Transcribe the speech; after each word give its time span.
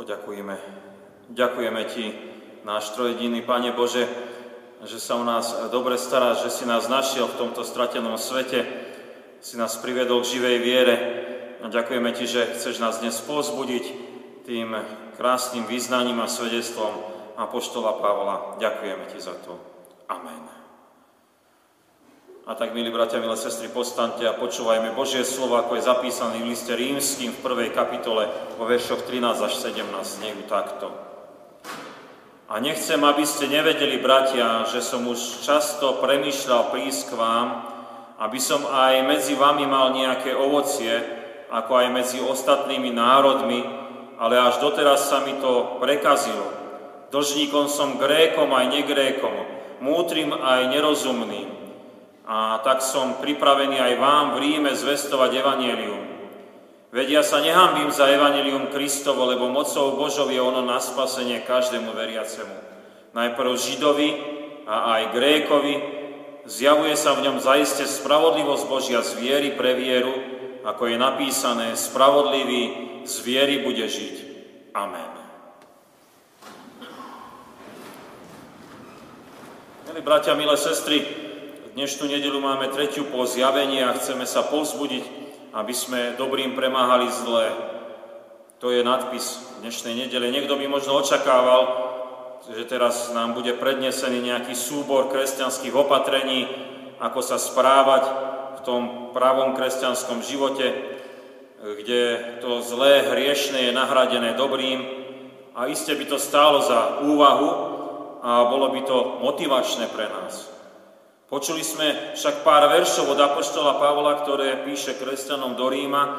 Poďakujeme. 0.00 0.56
Ďakujeme 1.28 1.82
Ti, 1.92 2.04
náš 2.64 2.96
trojediný 2.96 3.44
Pane 3.44 3.76
Bože, 3.76 4.08
že 4.88 4.96
sa 4.96 5.20
o 5.20 5.24
nás 5.28 5.52
dobre 5.68 6.00
staráš, 6.00 6.48
že 6.48 6.56
si 6.56 6.64
nás 6.64 6.88
našiel 6.88 7.28
v 7.28 7.36
tomto 7.36 7.60
stratenom 7.68 8.16
svete, 8.16 8.64
si 9.44 9.60
nás 9.60 9.76
priviedol 9.76 10.24
k 10.24 10.40
živej 10.40 10.56
viere. 10.64 10.96
A 11.60 11.68
ďakujeme 11.68 12.16
Ti, 12.16 12.24
že 12.24 12.48
chceš 12.56 12.80
nás 12.80 13.04
dnes 13.04 13.20
pozbudiť 13.20 13.84
tým 14.48 14.72
krásnym 15.20 15.68
význaním 15.68 16.24
a 16.24 16.32
svedectvom 16.32 16.96
Apoštola 17.36 18.00
Pavla. 18.00 18.56
Ďakujeme 18.56 19.04
Ti 19.04 19.20
za 19.20 19.36
to. 19.44 19.60
Amen. 20.08 20.69
A 22.50 22.58
tak, 22.58 22.74
milí 22.74 22.90
bratia, 22.90 23.22
milé 23.22 23.38
sestry, 23.38 23.70
postante 23.70 24.26
a 24.26 24.34
počúvajme 24.34 24.90
Božie 24.98 25.22
slovo, 25.22 25.54
ako 25.54 25.78
je 25.78 25.86
zapísané 25.86 26.42
v 26.42 26.50
liste 26.50 26.74
rímským 26.74 27.30
v 27.30 27.42
prvej 27.46 27.70
kapitole 27.70 28.26
vo 28.58 28.66
veršoch 28.66 29.06
13 29.06 29.22
až 29.38 29.54
17, 29.70 29.86
znejú 29.86 30.42
takto. 30.50 30.90
A 32.50 32.58
nechcem, 32.58 32.98
aby 33.06 33.22
ste 33.22 33.46
nevedeli, 33.46 34.02
bratia, 34.02 34.66
že 34.66 34.82
som 34.82 35.06
už 35.06 35.46
často 35.46 36.02
premýšľal 36.02 36.74
prísť 36.74 37.14
k 37.14 37.18
vám, 37.22 37.48
aby 38.18 38.42
som 38.42 38.66
aj 38.66 39.06
medzi 39.06 39.38
vami 39.38 39.70
mal 39.70 39.94
nejaké 39.94 40.34
ovocie, 40.34 40.90
ako 41.54 41.70
aj 41.70 41.86
medzi 41.94 42.18
ostatnými 42.18 42.90
národmi, 42.90 43.62
ale 44.18 44.42
až 44.42 44.58
doteraz 44.58 45.06
sa 45.06 45.22
mi 45.22 45.38
to 45.38 45.78
prekazilo. 45.78 46.50
Dlžníkom 47.14 47.70
som 47.70 47.94
grékom 47.94 48.50
aj 48.50 48.74
negrékom, 48.74 49.38
mútrim 49.78 50.34
aj 50.34 50.66
nerozumným, 50.66 51.59
a 52.26 52.60
tak 52.60 52.84
som 52.84 53.20
pripravený 53.20 53.80
aj 53.80 53.94
vám 53.96 54.26
v 54.34 54.40
Ríme 54.44 54.72
zvestovať 54.76 55.30
Evangelium. 55.40 56.04
Vedia 56.90 57.22
sa 57.22 57.38
nehambím 57.38 57.94
za 57.94 58.10
Evangelium 58.10 58.66
Kristovo, 58.74 59.22
lebo 59.30 59.46
mocou 59.46 59.94
Božov 59.94 60.26
je 60.34 60.42
ono 60.42 60.66
na 60.66 60.82
spasenie 60.82 61.46
každému 61.46 61.94
veriacemu. 61.94 62.56
Najprv 63.14 63.50
Židovi 63.54 64.10
a 64.66 64.98
aj 64.98 65.02
Grékovi, 65.14 65.74
zjavuje 66.50 66.98
sa 66.98 67.14
v 67.14 67.30
ňom 67.30 67.38
zaiste 67.38 67.86
spravodlivosť 67.86 68.64
Božia 68.66 69.00
z 69.06 69.22
viery 69.22 69.54
pre 69.54 69.78
vieru, 69.78 70.12
ako 70.66 70.90
je 70.90 70.96
napísané, 70.98 71.78
spravodlivý 71.78 72.62
z 73.06 73.14
viery 73.22 73.62
bude 73.62 73.86
žiť. 73.86 74.16
Amen. 74.74 75.10
Milí 79.90 80.06
bratia, 80.06 80.38
milé 80.38 80.54
sestry, 80.54 81.02
Dnešnú 81.80 82.12
nedelu 82.12 82.36
máme 82.44 82.68
tretiu 82.68 83.08
po 83.08 83.24
zjavení 83.24 83.80
a 83.80 83.96
chceme 83.96 84.28
sa 84.28 84.44
povzbudiť, 84.44 85.00
aby 85.56 85.72
sme 85.72 86.12
dobrým 86.12 86.52
premáhali 86.52 87.08
zlé. 87.08 87.56
To 88.60 88.68
je 88.68 88.84
nadpis 88.84 89.40
dnešnej 89.64 89.96
nedele. 89.96 90.28
Niekto 90.28 90.60
by 90.60 90.68
možno 90.68 91.00
očakával, 91.00 91.72
že 92.52 92.68
teraz 92.68 93.08
nám 93.16 93.32
bude 93.32 93.56
prednesený 93.56 94.20
nejaký 94.20 94.52
súbor 94.52 95.08
kresťanských 95.08 95.72
opatrení, 95.72 96.52
ako 97.00 97.24
sa 97.24 97.40
správať 97.40 98.04
v 98.52 98.68
tom 98.68 98.82
pravom 99.16 99.56
kresťanskom 99.56 100.20
živote, 100.20 100.76
kde 101.64 102.36
to 102.44 102.60
zlé, 102.60 103.08
hriešné 103.08 103.56
je 103.56 103.72
nahradené 103.72 104.36
dobrým 104.36 104.84
a 105.56 105.64
iste 105.64 105.96
by 105.96 106.04
to 106.04 106.20
stálo 106.20 106.60
za 106.60 107.00
úvahu 107.08 107.48
a 108.20 108.52
bolo 108.52 108.68
by 108.68 108.84
to 108.84 109.24
motivačné 109.24 109.88
pre 109.88 110.04
nás. 110.12 110.49
Počuli 111.30 111.62
sme 111.62 112.18
však 112.18 112.42
pár 112.42 112.66
veršov 112.66 113.14
od 113.14 113.22
Apoštola 113.22 113.78
Pavla, 113.78 114.18
ktoré 114.18 114.66
píše 114.66 114.98
kresťanom 114.98 115.54
do 115.54 115.70
Ríma 115.70 116.18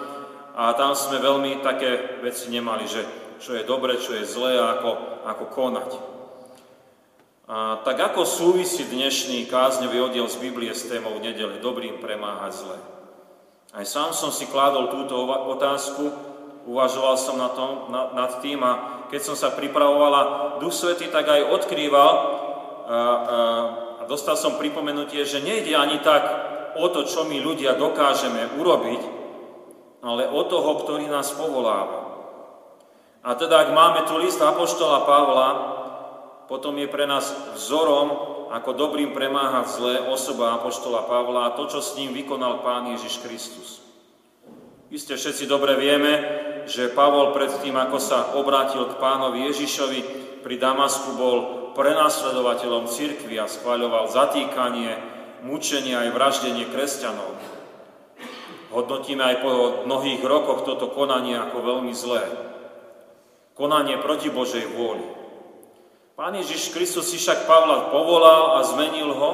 a 0.55 0.71
tam 0.79 0.95
sme 0.95 1.19
veľmi 1.19 1.59
také 1.59 2.23
veci 2.23 2.47
nemali, 2.47 2.87
že 2.87 3.03
čo 3.43 3.59
je 3.59 3.67
dobre, 3.67 3.99
čo 3.99 4.15
je 4.15 4.23
zlé 4.23 4.55
a 4.55 4.79
ako, 4.79 4.91
ako 5.27 5.45
konať. 5.51 5.89
A 7.51 7.83
tak 7.83 7.99
ako 7.99 8.23
súvisí 8.23 8.87
dnešný 8.87 9.51
kázňový 9.51 9.99
oddiel 9.99 10.31
z 10.31 10.39
Biblie 10.39 10.71
s 10.71 10.87
témou 10.87 11.19
nedele, 11.19 11.59
dobrým 11.59 11.99
premáhať 11.99 12.63
zlé? 12.63 12.79
Aj 13.75 13.83
sám 13.83 14.15
som 14.15 14.31
si 14.31 14.47
kládol 14.47 14.95
túto 14.95 15.27
otázku, 15.27 16.07
uvažoval 16.71 17.19
som 17.19 17.35
na 17.35 17.51
tom, 17.51 17.91
na, 17.91 18.15
nad 18.15 18.39
tým 18.39 18.63
a 18.63 19.03
keď 19.11 19.27
som 19.27 19.35
sa 19.35 19.51
pripravovala, 19.51 20.55
Duch 20.63 20.71
Svety 20.71 21.11
tak 21.11 21.27
aj 21.27 21.51
odkrýval 21.51 22.13
a, 22.15 22.95
a, 22.95 22.99
a 24.01 24.09
dostal 24.09 24.33
som 24.33 24.57
pripomenutie, 24.57 25.21
že 25.21 25.45
nejde 25.45 25.77
ani 25.77 26.01
tak 26.01 26.25
o 26.73 26.89
to, 26.89 27.05
čo 27.05 27.29
my 27.29 27.37
ľudia 27.37 27.77
dokážeme 27.77 28.57
urobiť, 28.57 29.01
ale 30.01 30.25
o 30.25 30.41
toho, 30.49 30.81
ktorý 30.81 31.05
nás 31.05 31.29
povoláva. 31.37 32.09
A 33.21 33.37
teda, 33.37 33.61
ak 33.61 33.69
máme 33.69 34.01
tu 34.09 34.17
list 34.17 34.41
Apoštola 34.41 35.05
Pavla, 35.05 35.49
potom 36.49 36.73
je 36.81 36.89
pre 36.89 37.05
nás 37.05 37.29
vzorom, 37.53 38.09
ako 38.49 38.73
dobrým 38.73 39.13
premáhať 39.13 39.77
zlé 39.77 39.95
osoba 40.09 40.57
Apoštola 40.57 41.05
Pavla 41.05 41.47
a 41.47 41.53
to, 41.53 41.69
čo 41.69 41.79
s 41.79 41.93
ním 42.01 42.17
vykonal 42.17 42.65
Pán 42.65 42.89
Ježiš 42.97 43.21
Kristus. 43.21 43.85
Isté 44.89 45.15
všetci 45.15 45.45
dobre 45.45 45.77
vieme, 45.77 46.11
že 46.65 46.91
Pavol 46.91 47.31
predtým, 47.31 47.77
ako 47.77 47.97
sa 48.01 48.33
obrátil 48.33 48.89
k 48.89 48.97
pánovi 48.97 49.47
Ježišovi, 49.53 49.99
pri 50.41 50.55
Damasku 50.57 51.13
bol 51.15 51.60
prenasledovateľom 51.73 52.87
cirkvi 52.87 53.39
a 53.39 53.49
schváľoval 53.49 54.11
zatýkanie, 54.11 54.97
mučenie 55.45 55.97
aj 55.97 56.09
vraždenie 56.13 56.69
kresťanov. 56.69 57.33
Hodnotíme 58.71 59.19
aj 59.19 59.35
po 59.43 59.51
mnohých 59.83 60.23
rokoch 60.23 60.63
toto 60.63 60.87
konanie 60.95 61.35
ako 61.35 61.59
veľmi 61.59 61.91
zlé. 61.91 62.23
Konanie 63.51 63.99
proti 63.99 64.31
Božej 64.31 64.71
vôli. 64.71 65.03
Pán 66.15 66.37
Ježiš 66.39 66.71
Kristus 66.71 67.11
si 67.11 67.19
však 67.19 67.49
Pavla 67.49 67.91
povolal 67.91 68.55
a 68.55 68.63
zmenil 68.63 69.11
ho, 69.11 69.31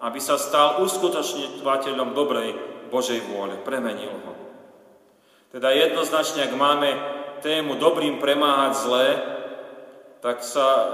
aby 0.00 0.22
sa 0.22 0.38
stal 0.38 0.78
uskutočňovateľom 0.86 2.14
dobrej 2.14 2.54
Božej 2.94 3.20
vôle. 3.26 3.58
Premenil 3.58 4.12
ho. 4.12 4.32
Teda 5.50 5.74
jednoznačne, 5.74 6.46
ak 6.46 6.54
máme 6.54 6.88
tému 7.42 7.74
dobrým 7.74 8.22
premáhať 8.22 8.72
zlé, 8.86 9.06
tak 10.22 10.44
sa 10.46 10.68
e, 10.68 10.84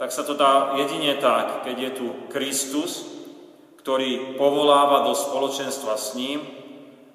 tak 0.00 0.16
sa 0.16 0.24
to 0.24 0.32
dá 0.32 0.80
jedine 0.80 1.20
tak, 1.20 1.68
keď 1.68 1.76
je 1.76 1.90
tu 1.92 2.06
Kristus, 2.32 3.04
ktorý 3.84 4.40
povoláva 4.40 5.04
do 5.04 5.12
spoločenstva 5.12 6.00
s 6.00 6.16
ním 6.16 6.40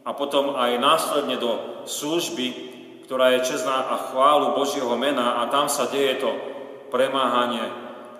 a 0.05 0.13
potom 0.13 0.53
aj 0.53 0.77
následne 0.77 1.41
do 1.41 1.81
služby, 1.89 2.47
ktorá 3.09 3.33
je 3.33 3.49
čestná 3.49 3.89
a 3.89 4.13
chválu 4.13 4.53
Božieho 4.53 4.93
mena 5.01 5.41
a 5.41 5.49
tam 5.49 5.65
sa 5.65 5.89
deje 5.89 6.21
to 6.21 6.29
premáhanie 6.93 7.73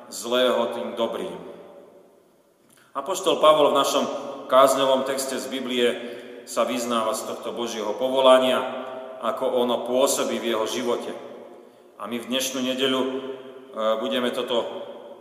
zlého 0.10 0.74
tým 0.74 0.98
dobrým. 0.98 1.38
Apoštol 2.98 3.38
Pavol 3.38 3.70
v 3.70 3.80
našom 3.86 4.06
kázňovom 4.50 5.06
texte 5.06 5.38
z 5.38 5.46
Biblie 5.46 5.94
sa 6.50 6.66
vyznáva 6.66 7.14
z 7.14 7.30
tohto 7.30 7.54
Božieho 7.54 7.94
povolania, 8.02 8.66
ako 9.22 9.62
ono 9.62 9.86
pôsobí 9.86 10.42
v 10.42 10.58
jeho 10.58 10.66
živote. 10.66 11.14
A 12.02 12.10
my 12.10 12.18
v 12.18 12.30
dnešnú 12.34 12.66
nedeľu 12.66 13.02
budeme 13.76 14.32
toto 14.32 14.64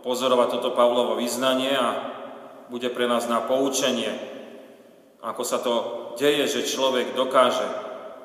pozorovať, 0.07 0.47
toto 0.59 0.71
Pavlovo 0.71 1.19
vyznanie 1.19 1.75
a 1.75 1.87
bude 2.71 2.87
pre 2.89 3.05
nás 3.05 3.27
na 3.27 3.43
poučenie, 3.43 4.09
ako 5.19 5.43
sa 5.43 5.59
to 5.59 5.73
deje, 6.15 6.47
že 6.47 6.71
človek 6.71 7.17
dokáže 7.17 7.65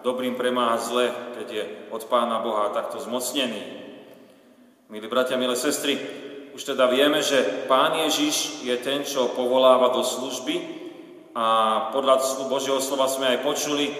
dobrým 0.06 0.36
premáhať 0.36 0.80
zle, 0.86 1.06
keď 1.36 1.46
je 1.48 1.64
od 1.92 2.02
Pána 2.08 2.40
Boha 2.40 2.72
takto 2.72 3.00
zmocnený. 3.00 3.80
Milí 4.92 5.06
bratia, 5.08 5.40
milé 5.40 5.56
sestry, 5.56 5.96
už 6.54 6.62
teda 6.62 6.90
vieme, 6.90 7.22
že 7.22 7.66
Pán 7.68 7.94
Ježiš 7.94 8.64
je 8.66 8.74
ten, 8.80 9.06
čo 9.06 9.32
povoláva 9.32 9.94
do 9.94 10.02
služby 10.02 10.56
a 11.32 11.46
podľa 11.94 12.46
Božieho 12.50 12.82
slova 12.82 13.06
sme 13.06 13.38
aj 13.38 13.38
počuli, 13.46 13.86
e, 13.86 13.94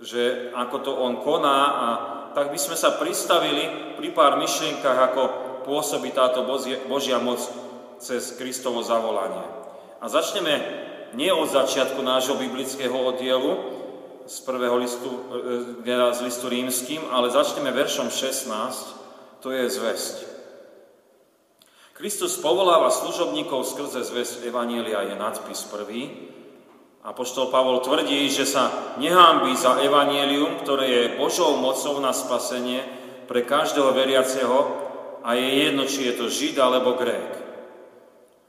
že 0.00 0.48
ako 0.56 0.76
to 0.80 0.92
On 0.96 1.20
koná 1.20 1.60
a 1.68 1.88
tak 2.34 2.54
by 2.54 2.58
sme 2.58 2.76
sa 2.78 2.96
pristavili 2.96 3.94
pri 3.98 4.08
pár 4.14 4.38
myšlienkach, 4.38 5.12
ako 5.12 5.22
pôsobí 5.66 6.14
táto 6.14 6.46
Božia 6.88 7.18
moc 7.20 7.42
cez 8.00 8.34
Kristovo 8.38 8.80
zavolanie. 8.80 9.44
A 10.00 10.08
začneme 10.08 10.54
nie 11.12 11.28
od 11.28 11.50
začiatku 11.50 12.00
nášho 12.00 12.38
biblického 12.38 12.94
oddielu, 12.94 13.80
z 14.30 14.38
prvého 14.46 14.78
listu, 14.78 15.10
e, 15.82 16.14
z 16.14 16.20
listu 16.22 16.46
rímským, 16.46 17.02
ale 17.10 17.34
začneme 17.34 17.74
veršom 17.74 18.14
16, 18.14 19.42
to 19.42 19.50
je 19.50 19.66
zväzť. 19.66 20.16
Kristus 21.98 22.38
povoláva 22.38 22.94
služobníkov 22.94 23.66
skrze 23.66 24.06
zväzť 24.06 24.46
Evanielia, 24.46 25.04
je 25.04 25.18
nadpis 25.18 25.66
prvý, 25.66 26.30
Apoštol 27.00 27.48
Pavol 27.48 27.80
tvrdí, 27.80 28.28
že 28.28 28.44
sa 28.44 28.94
nehámbi 29.00 29.56
za 29.56 29.80
evanielium, 29.80 30.60
ktoré 30.60 30.86
je 30.88 31.16
Božou 31.16 31.56
mocou 31.56 31.96
na 31.96 32.12
spasenie 32.12 32.84
pre 33.24 33.40
každého 33.40 33.96
veriaceho 33.96 34.58
a 35.24 35.32
je 35.32 35.48
jedno, 35.64 35.88
či 35.88 36.12
je 36.12 36.14
to 36.20 36.26
Žid 36.28 36.60
alebo 36.60 37.00
Grék. 37.00 37.32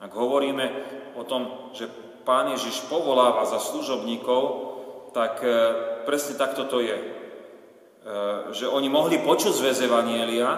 Ak 0.04 0.12
hovoríme 0.12 0.68
o 1.16 1.24
tom, 1.24 1.72
že 1.72 1.88
Pán 2.28 2.52
Ježiš 2.52 2.92
povoláva 2.92 3.48
za 3.48 3.58
služobníkov, 3.58 4.42
tak 5.16 5.40
e, 5.42 5.52
presne 6.04 6.36
takto 6.36 6.68
to 6.68 6.84
je. 6.84 6.98
že 8.58 8.66
oni 8.66 8.90
mohli 8.90 9.22
počuť 9.22 9.54
zväz 9.54 9.86
Evanielia 9.86 10.50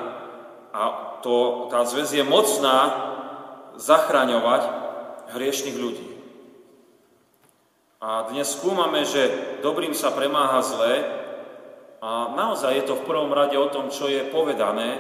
a 0.72 0.84
to, 1.20 1.68
tá 1.68 1.84
zväz 1.84 2.16
je 2.16 2.24
mocná 2.24 2.78
zachraňovať 3.76 4.62
hriešných 5.36 5.78
ľudí. 5.78 6.13
A 8.04 8.28
dnes 8.28 8.52
skúmame, 8.52 9.08
že 9.08 9.32
dobrým 9.64 9.96
sa 9.96 10.12
premáha 10.12 10.60
zlé 10.60 11.08
a 12.04 12.36
naozaj 12.36 12.76
je 12.76 12.86
to 12.92 13.00
v 13.00 13.08
prvom 13.08 13.32
rade 13.32 13.56
o 13.56 13.72
tom, 13.72 13.88
čo 13.88 14.12
je 14.12 14.28
povedané, 14.28 15.00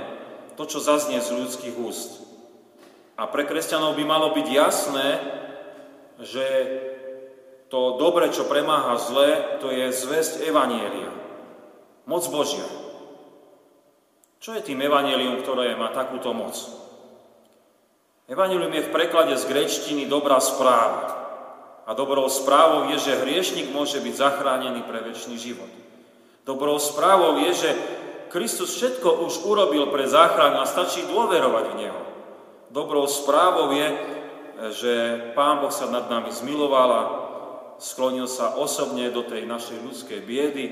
to, 0.56 0.64
čo 0.64 0.80
zaznie 0.80 1.20
z 1.20 1.36
ľudských 1.36 1.76
úst. 1.84 2.24
A 3.20 3.28
pre 3.28 3.44
kresťanov 3.44 4.00
by 4.00 4.08
malo 4.08 4.32
byť 4.32 4.48
jasné, 4.48 5.20
že 6.24 6.46
to 7.68 8.00
dobre, 8.00 8.32
čo 8.32 8.48
premáha 8.48 8.96
zlé, 8.96 9.60
to 9.60 9.68
je 9.68 9.92
zväzť 9.92 10.48
Evanielia. 10.48 11.12
Moc 12.08 12.24
Božia. 12.32 12.64
Čo 14.40 14.56
je 14.56 14.64
tým 14.64 14.80
Evanielium, 14.80 15.44
ktoré 15.44 15.76
má 15.76 15.92
takúto 15.92 16.32
moc? 16.32 16.56
Evangelium 18.32 18.72
je 18.72 18.88
v 18.88 18.94
preklade 18.96 19.36
z 19.36 19.44
grečtiny 19.44 20.08
dobrá 20.08 20.40
správa. 20.40 21.23
A 21.83 21.91
dobrou 21.91 22.31
správou 22.31 22.88
je, 22.95 22.97
že 23.00 23.19
hriešnik 23.27 23.75
môže 23.75 24.00
byť 24.00 24.15
zachránený 24.15 24.88
pre 24.88 25.03
väčší 25.03 25.35
život. 25.35 25.68
Dobrou 26.47 26.80
správou 26.80 27.35
je, 27.44 27.51
že 27.51 27.69
Kristus 28.31 28.80
všetko 28.80 29.27
už 29.27 29.44
urobil 29.45 29.91
pre 29.91 30.07
záchranu 30.07 30.63
a 30.63 30.68
stačí 30.68 31.03
dôverovať 31.06 31.65
v 31.69 31.77
Neho. 31.85 32.01
Dobrou 32.71 33.06
správou 33.06 33.75
je, 33.75 33.88
že 34.74 34.94
Pán 35.35 35.59
Boh 35.59 35.69
sa 35.69 35.91
nad 35.91 36.07
nami 36.07 36.31
zmiloval 36.31 36.89
a 36.89 37.03
sklonil 37.77 38.31
sa 38.31 38.56
osobne 38.56 39.12
do 39.12 39.27
tej 39.27 39.44
našej 39.44 39.77
ľudskej 39.83 40.19
biedy, 40.24 40.65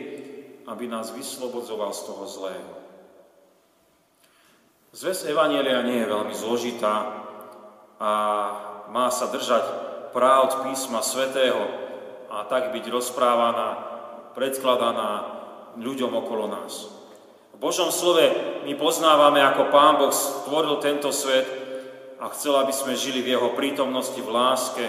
aby 0.64 0.88
nás 0.88 1.12
vyslobodzoval 1.12 1.92
z 1.92 2.02
toho 2.08 2.24
zlého. 2.26 2.72
Zves 4.92 5.28
Evanielia 5.28 5.84
nie 5.84 6.04
je 6.04 6.12
veľmi 6.12 6.36
zložitá 6.36 6.96
a 8.00 8.12
má 8.92 9.08
sa 9.12 9.28
držať 9.32 9.91
pravd 10.12 10.68
písma 10.68 11.00
svätého 11.04 11.60
a 12.32 12.48
tak 12.48 12.72
byť 12.72 12.86
rozprávaná, 12.88 13.70
predkladaná 14.32 15.12
ľuďom 15.76 16.12
okolo 16.12 16.48
nás. 16.48 16.88
V 17.56 17.58
Božom 17.60 17.92
slove 17.92 18.24
my 18.64 18.74
poznávame, 18.80 19.44
ako 19.44 19.72
Pán 19.72 20.00
Boh 20.00 20.12
stvoril 20.12 20.80
tento 20.80 21.12
svet 21.12 21.46
a 22.22 22.30
chcel, 22.32 22.56
aby 22.60 22.72
sme 22.72 22.94
žili 22.96 23.26
v 23.26 23.36
Jeho 23.36 23.52
prítomnosti, 23.56 24.18
v 24.18 24.30
láske 24.32 24.86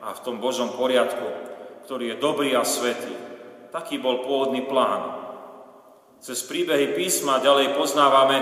a 0.00 0.16
v 0.16 0.22
tom 0.24 0.40
Božom 0.40 0.72
poriadku, 0.74 1.26
ktorý 1.84 2.14
je 2.14 2.22
dobrý 2.22 2.56
a 2.56 2.64
svetý. 2.64 3.12
Taký 3.70 4.02
bol 4.02 4.26
pôvodný 4.26 4.66
plán. 4.66 5.20
Cez 6.20 6.44
príbehy 6.44 6.92
písma 6.98 7.40
ďalej 7.40 7.78
poznávame, 7.78 8.38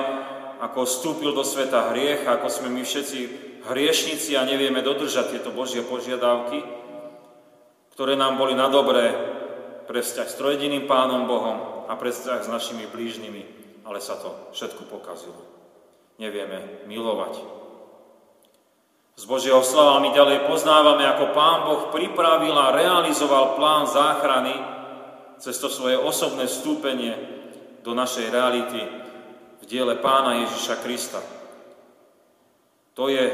ako 0.58 0.84
vstúpil 0.84 1.30
do 1.34 1.46
sveta 1.46 1.94
hriech, 1.94 2.26
ako 2.26 2.46
sme 2.50 2.68
my 2.70 2.82
všetci 2.82 3.18
hriešnici 3.66 4.34
a 4.34 4.46
nevieme 4.46 4.82
dodržať 4.82 5.38
tieto 5.38 5.54
Božie 5.54 5.86
požiadavky, 5.86 6.62
ktoré 7.94 8.14
nám 8.14 8.38
boli 8.38 8.58
na 8.58 8.66
dobré 8.70 9.14
pre 9.86 10.04
vzťah 10.04 10.28
s 10.28 10.38
trojediným 10.38 10.84
Pánom 10.90 11.24
Bohom 11.24 11.88
a 11.88 11.96
pre 11.96 12.12
vzťah 12.12 12.44
s 12.44 12.52
našimi 12.52 12.90
blížnymi, 12.90 13.42
ale 13.88 13.98
sa 14.02 14.18
to 14.20 14.52
všetko 14.52 14.86
pokazilo. 14.90 15.38
Nevieme 16.18 16.84
milovať. 16.90 17.58
Z 19.18 19.26
Božieho 19.26 19.62
slova 19.66 19.98
my 19.98 20.14
ďalej 20.14 20.46
poznávame, 20.46 21.02
ako 21.02 21.34
Pán 21.34 21.66
Boh 21.66 21.82
pripravil 21.90 22.54
a 22.54 22.74
realizoval 22.74 23.58
plán 23.58 23.90
záchrany 23.90 24.54
cez 25.42 25.58
to 25.58 25.66
svoje 25.70 25.98
osobné 25.98 26.46
vstúpenie 26.46 27.18
do 27.82 27.94
našej 27.98 28.30
reality 28.30 28.78
diele 29.68 30.00
Pána 30.00 30.48
Ježiša 30.48 30.80
Krista. 30.80 31.20
To 32.96 33.06
je 33.12 33.24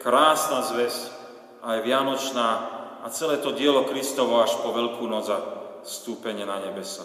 krásna 0.00 0.64
zväz, 0.66 1.12
aj 1.64 1.78
vianočná 1.84 2.48
a 3.04 3.06
celé 3.12 3.38
to 3.38 3.52
dielo 3.52 3.84
Kristovo 3.84 4.40
až 4.40 4.56
po 4.64 4.72
Veľkú 4.72 5.04
noc 5.06 5.28
a 5.28 5.38
stúpenie 5.84 6.48
na 6.48 6.58
nebesa. 6.58 7.04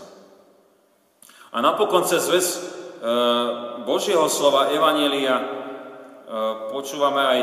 A 1.51 1.59
napokon 1.59 2.07
cez 2.07 2.23
zväz 2.23 2.47
e, 2.55 2.59
Božieho 3.83 4.25
slova 4.31 4.71
Evanielia 4.71 5.35
e, 5.37 5.45
počúvame 6.71 7.19
aj 7.19 7.39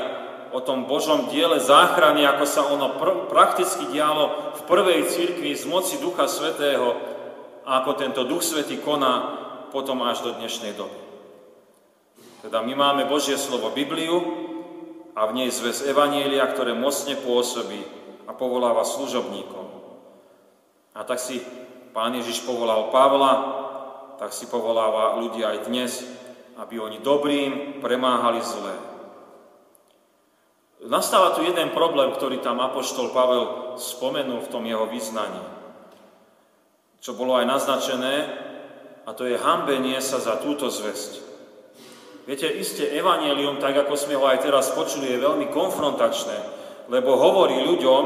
o 0.57 0.61
tom 0.65 0.89
Božom 0.89 1.29
diele 1.29 1.61
záchrany, 1.61 2.25
ako 2.25 2.45
sa 2.49 2.65
ono 2.65 2.97
pr- 2.97 3.29
prakticky 3.29 3.87
dialo 3.93 4.57
v 4.57 4.61
prvej 4.65 5.01
cirkvi 5.11 5.53
z 5.53 5.69
moci 5.69 6.01
Ducha 6.01 6.25
Svetého 6.31 6.97
a 7.67 7.83
ako 7.83 7.93
tento 7.99 8.23
Duch 8.25 8.47
Svetý 8.47 8.81
koná 8.81 9.45
potom 9.69 10.01
až 10.07 10.23
do 10.25 10.31
dnešnej 10.39 10.73
doby. 10.79 11.06
Teda 12.45 12.61
my 12.61 12.75
máme 12.77 13.03
Božie 13.09 13.39
slovo 13.41 13.73
Bibliu, 13.73 14.47
a 15.17 15.25
v 15.25 15.33
nej 15.33 15.49
zväz 15.49 15.89
Evanielia, 15.89 16.45
ktoré 16.45 16.77
mocne 16.77 17.17
pôsobí 17.17 17.81
a 18.29 18.37
povoláva 18.37 18.85
služobníkov. 18.85 19.65
A 20.93 21.01
tak 21.09 21.17
si 21.17 21.41
Pán 21.97 22.13
Ježiš 22.13 22.45
povolal 22.45 22.93
Pavla, 22.93 23.33
tak 24.21 24.37
si 24.37 24.45
povoláva 24.45 25.17
ľudí 25.17 25.41
aj 25.41 25.73
dnes, 25.73 26.05
aby 26.61 26.77
oni 26.77 27.01
dobrým 27.01 27.81
premáhali 27.81 28.45
zlé. 28.45 28.77
Nastáva 30.85 31.33
tu 31.33 31.41
jeden 31.41 31.73
problém, 31.73 32.13
ktorý 32.13 32.45
tam 32.45 32.61
Apoštol 32.61 33.17
Pavel 33.17 33.75
spomenul 33.81 34.45
v 34.45 34.53
tom 34.53 34.69
jeho 34.69 34.85
vyznaní, 34.85 35.41
čo 37.01 37.17
bolo 37.17 37.41
aj 37.41 37.49
naznačené, 37.49 38.15
a 39.09 39.11
to 39.17 39.25
je 39.25 39.41
hambenie 39.41 39.97
sa 40.05 40.21
za 40.21 40.37
túto 40.37 40.69
zväzť. 40.69 41.26
Viete, 42.27 42.51
iste 42.51 42.91
evanelium, 42.91 43.63
tak 43.63 43.87
ako 43.87 43.95
sme 43.95 44.19
ho 44.19 44.27
aj 44.27 44.43
teraz 44.43 44.75
počuli, 44.75 45.15
je 45.15 45.23
veľmi 45.23 45.47
konfrontačné, 45.55 46.35
lebo 46.91 47.15
hovorí 47.15 47.63
ľuďom 47.63 48.03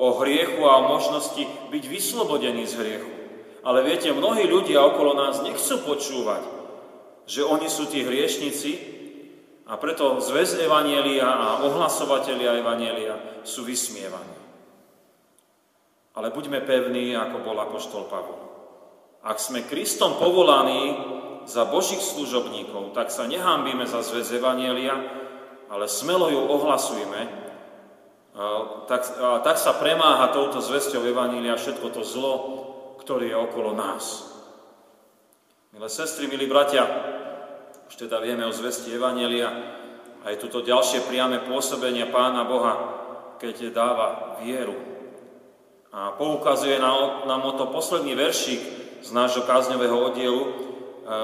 o 0.00 0.08
hriechu 0.24 0.64
a 0.64 0.80
o 0.80 0.88
možnosti 0.88 1.44
byť 1.68 1.84
vyslobodený 1.84 2.64
z 2.64 2.74
hriechu. 2.80 3.12
Ale 3.60 3.84
viete, 3.84 4.08
mnohí 4.08 4.48
ľudia 4.48 4.80
okolo 4.80 5.12
nás 5.12 5.44
nechcú 5.44 5.84
počúvať, 5.84 6.42
že 7.28 7.44
oni 7.44 7.68
sú 7.68 7.92
tí 7.92 8.00
hriešnici 8.00 8.70
a 9.68 9.76
preto 9.76 10.16
zväz 10.18 10.56
Evanielia 10.56 11.28
a 11.28 11.48
ohlasovatelia 11.68 12.56
Evanielia 12.56 13.44
sú 13.44 13.68
vysmievaní. 13.68 14.40
Ale 16.16 16.32
buďme 16.32 16.64
pevní, 16.64 17.12
ako 17.12 17.36
bol 17.44 17.56
apoštol 17.60 18.08
Pavol. 18.08 18.40
Ak 19.22 19.38
sme 19.38 19.68
Kristom 19.68 20.16
povolaní 20.16 21.20
za 21.46 21.64
Božích 21.66 22.00
služobníkov, 22.00 22.94
tak 22.94 23.10
sa 23.10 23.26
nehambíme 23.26 23.86
za 23.86 24.02
zväz 24.02 24.30
Evanielia, 24.36 24.94
ale 25.72 25.88
smelo 25.88 26.28
ju 26.28 26.40
ohlasujme, 26.40 27.20
tak, 28.88 29.02
tak 29.44 29.56
sa 29.60 29.76
premáha 29.76 30.32
touto 30.32 30.64
zväzťou 30.64 31.04
Evanília 31.04 31.56
všetko 31.56 31.88
to 31.92 32.02
zlo, 32.04 32.34
ktoré 33.00 33.32
je 33.32 33.36
okolo 33.36 33.76
nás. 33.76 34.32
Milé 35.72 35.88
sestry, 35.88 36.28
milí 36.28 36.44
bratia, 36.48 36.84
už 37.88 38.08
teda 38.08 38.20
vieme 38.20 38.44
o 38.44 38.52
zvesti 38.52 38.92
Evanielia, 38.92 39.48
aj 40.22 40.38
toto 40.38 40.62
ďalšie 40.62 41.04
priame 41.08 41.42
pôsobenie 41.44 42.08
Pána 42.08 42.46
Boha, 42.46 42.74
keď 43.42 43.74
dáva 43.74 44.38
vieru. 44.40 44.76
A 45.92 46.14
poukazuje 46.16 46.80
nám 46.80 47.42
o 47.44 47.52
to 47.52 47.68
posledný 47.68 48.16
veršík 48.16 48.60
z 49.02 49.10
nášho 49.12 49.44
kázňového 49.44 49.98
oddielu, 49.98 50.42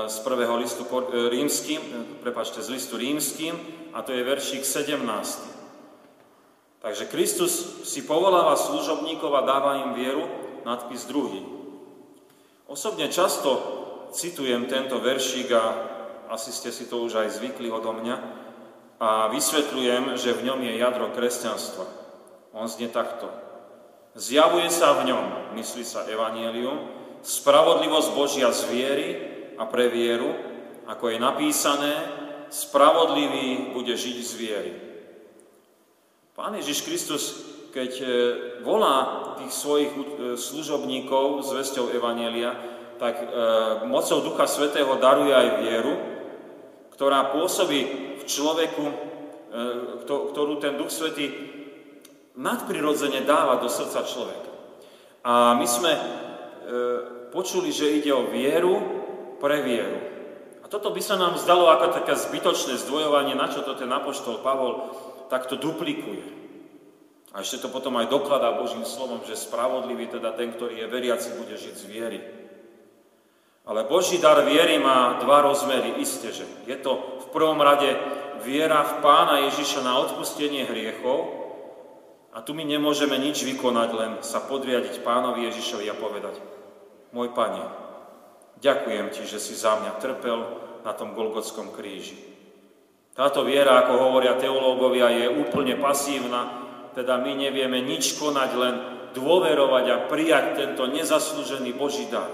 z 0.09 0.17
prvého 0.27 0.59
listu 0.59 0.83
e, 0.83 1.31
rímským, 1.31 1.79
e, 1.79 1.91
prepačte, 2.19 2.59
z 2.63 2.75
listu 2.75 2.99
rímským, 2.99 3.55
a 3.95 4.03
to 4.03 4.11
je 4.11 4.27
veršík 4.27 4.67
17. 4.67 4.99
Takže 6.83 7.05
Kristus 7.07 7.83
si 7.87 8.03
povoláva 8.03 8.59
služobníkov 8.59 9.31
a 9.39 9.47
dáva 9.47 9.87
im 9.87 9.95
vieru, 9.95 10.27
nadpis 10.67 11.07
druhý. 11.07 11.47
Osobne 12.67 13.07
často 13.07 13.55
citujem 14.11 14.67
tento 14.67 14.99
veršík 14.99 15.49
a 15.55 15.65
asi 16.29 16.51
ste 16.51 16.75
si 16.75 16.91
to 16.91 17.07
už 17.07 17.15
aj 17.25 17.39
zvykli 17.39 17.71
odo 17.71 17.95
mňa 17.95 18.17
a 18.99 19.31
vysvetľujem, 19.31 20.19
že 20.19 20.35
v 20.35 20.45
ňom 20.53 20.61
je 20.67 20.73
jadro 20.75 21.07
kresťanstva. 21.15 21.87
On 22.53 22.67
znie 22.67 22.91
takto. 22.91 23.31
Zjavuje 24.19 24.67
sa 24.75 24.99
v 24.99 25.15
ňom, 25.15 25.55
myslí 25.55 25.87
sa 25.87 26.03
Evangelium, 26.11 26.83
spravodlivosť 27.23 28.09
Božia 28.19 28.51
z 28.51 28.63
viery 28.75 29.38
a 29.59 29.67
pre 29.67 29.91
vieru, 29.91 30.31
ako 30.87 31.11
je 31.11 31.19
napísané, 31.19 31.95
spravodlivý 32.49 33.75
bude 33.77 33.93
žiť 33.93 34.17
z 34.25 34.33
viery. 34.39 34.73
Pán 36.33 36.55
Ježiš 36.55 36.87
Kristus, 36.87 37.23
keď 37.75 37.93
e, 38.01 38.07
volá 38.63 39.35
tých 39.43 39.53
svojich 39.53 39.91
e, 39.93 39.99
služobníkov 40.39 41.45
s 41.45 41.51
vesťou 41.53 41.93
Evanielia, 41.93 42.55
tak 42.97 43.21
e, 43.21 43.27
mocou 43.91 44.23
Ducha 44.23 44.47
Svetého 44.47 44.97
daruje 44.97 45.35
aj 45.35 45.49
vieru, 45.61 45.95
ktorá 46.95 47.31
pôsobí 47.31 47.81
v 48.19 48.23
človeku, 48.27 48.85
ktorú 50.03 50.59
ten 50.59 50.75
Duch 50.75 50.91
Svetý 50.91 51.31
nadprirodzene 52.35 53.23
dáva 53.23 53.63
do 53.63 53.71
srdca 53.71 54.03
človeka. 54.03 54.51
A 55.23 55.55
my 55.55 55.63
sme 55.63 55.95
počuli, 57.31 57.71
že 57.71 58.03
ide 58.03 58.11
o 58.11 58.27
vieru, 58.35 58.98
pre 59.39 59.63
vieru. 59.65 59.99
A 60.63 60.67
toto 60.69 60.93
by 60.93 61.01
sa 61.01 61.17
nám 61.17 61.41
zdalo 61.41 61.71
ako 61.73 61.97
také 61.97 62.13
zbytočné 62.13 62.77
zdvojovanie, 62.85 63.33
na 63.33 63.49
čo 63.49 63.65
to 63.65 63.79
ten 63.79 63.89
apoštol 63.89 64.45
Pavol 64.45 64.93
takto 65.33 65.57
duplikuje. 65.57 66.39
A 67.33 67.45
ešte 67.45 67.65
to 67.65 67.69
potom 67.73 67.97
aj 68.01 68.11
dokladá 68.13 68.57
Božím 68.57 68.85
slovom, 68.85 69.23
že 69.25 69.37
spravodlivý 69.37 70.09
teda 70.09 70.33
ten, 70.33 70.53
ktorý 70.53 70.85
je 70.85 70.87
veriaci, 70.89 71.39
bude 71.41 71.55
žiť 71.55 71.75
z 71.77 71.85
viery. 71.85 72.21
Ale 73.69 73.85
Boží 73.85 74.17
dar 74.17 74.41
viery 74.49 74.81
má 74.81 75.21
dva 75.21 75.45
rozmery, 75.45 76.01
isté, 76.01 76.33
že 76.33 76.49
je 76.65 76.77
to 76.81 77.21
v 77.21 77.27
prvom 77.37 77.61
rade 77.61 77.93
viera 78.41 78.81
v 78.81 79.05
Pána 79.05 79.45
Ježiša 79.53 79.85
na 79.85 80.01
odpustenie 80.01 80.65
hriechov 80.65 81.37
a 82.33 82.41
tu 82.41 82.57
my 82.57 82.65
nemôžeme 82.65 83.17
nič 83.21 83.45
vykonať, 83.45 83.89
len 83.93 84.13
sa 84.25 84.41
podriadiť 84.41 85.05
Pánovi 85.05 85.49
Ježišovi 85.53 85.85
a 85.91 86.01
povedať 86.01 86.41
Môj 87.13 87.33
Pane, 87.37 87.88
ďakujem 88.59 89.07
Ti, 89.15 89.23
že 89.25 89.39
si 89.39 89.55
za 89.55 89.79
mňa 89.79 89.93
trpel 90.03 90.39
na 90.83 90.93
tom 90.95 91.15
Golgotskom 91.15 91.75
kríži. 91.75 92.17
Táto 93.19 93.43
viera, 93.43 93.83
ako 93.83 93.99
hovoria 93.99 94.39
teológovia, 94.39 95.11
je 95.11 95.27
úplne 95.27 95.75
pasívna, 95.75 96.71
teda 96.95 97.19
my 97.19 97.35
nevieme 97.35 97.83
nič 97.83 98.15
konať, 98.15 98.51
len 98.55 98.75
dôverovať 99.11 99.85
a 99.91 100.07
prijať 100.07 100.45
tento 100.55 100.87
nezaslúžený 100.87 101.75
Boží 101.75 102.07
dar. 102.07 102.31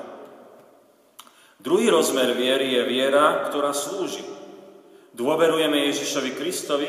Druhý 1.57 1.89
rozmer 1.89 2.37
viery 2.37 2.77
je 2.77 2.83
viera, 2.85 3.49
ktorá 3.49 3.73
slúži. 3.73 4.21
Dôverujeme 5.17 5.89
Ježišovi 5.89 6.37
Kristovi, 6.37 6.89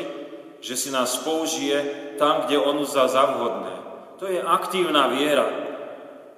že 0.60 0.76
si 0.76 0.92
nás 0.92 1.16
použije 1.24 2.12
tam, 2.20 2.44
kde 2.44 2.60
On 2.60 2.76
uzná 2.76 3.08
za 3.08 3.24
vhodné. 3.32 3.72
To 4.20 4.28
je 4.28 4.44
aktívna 4.44 5.08
viera. 5.08 5.48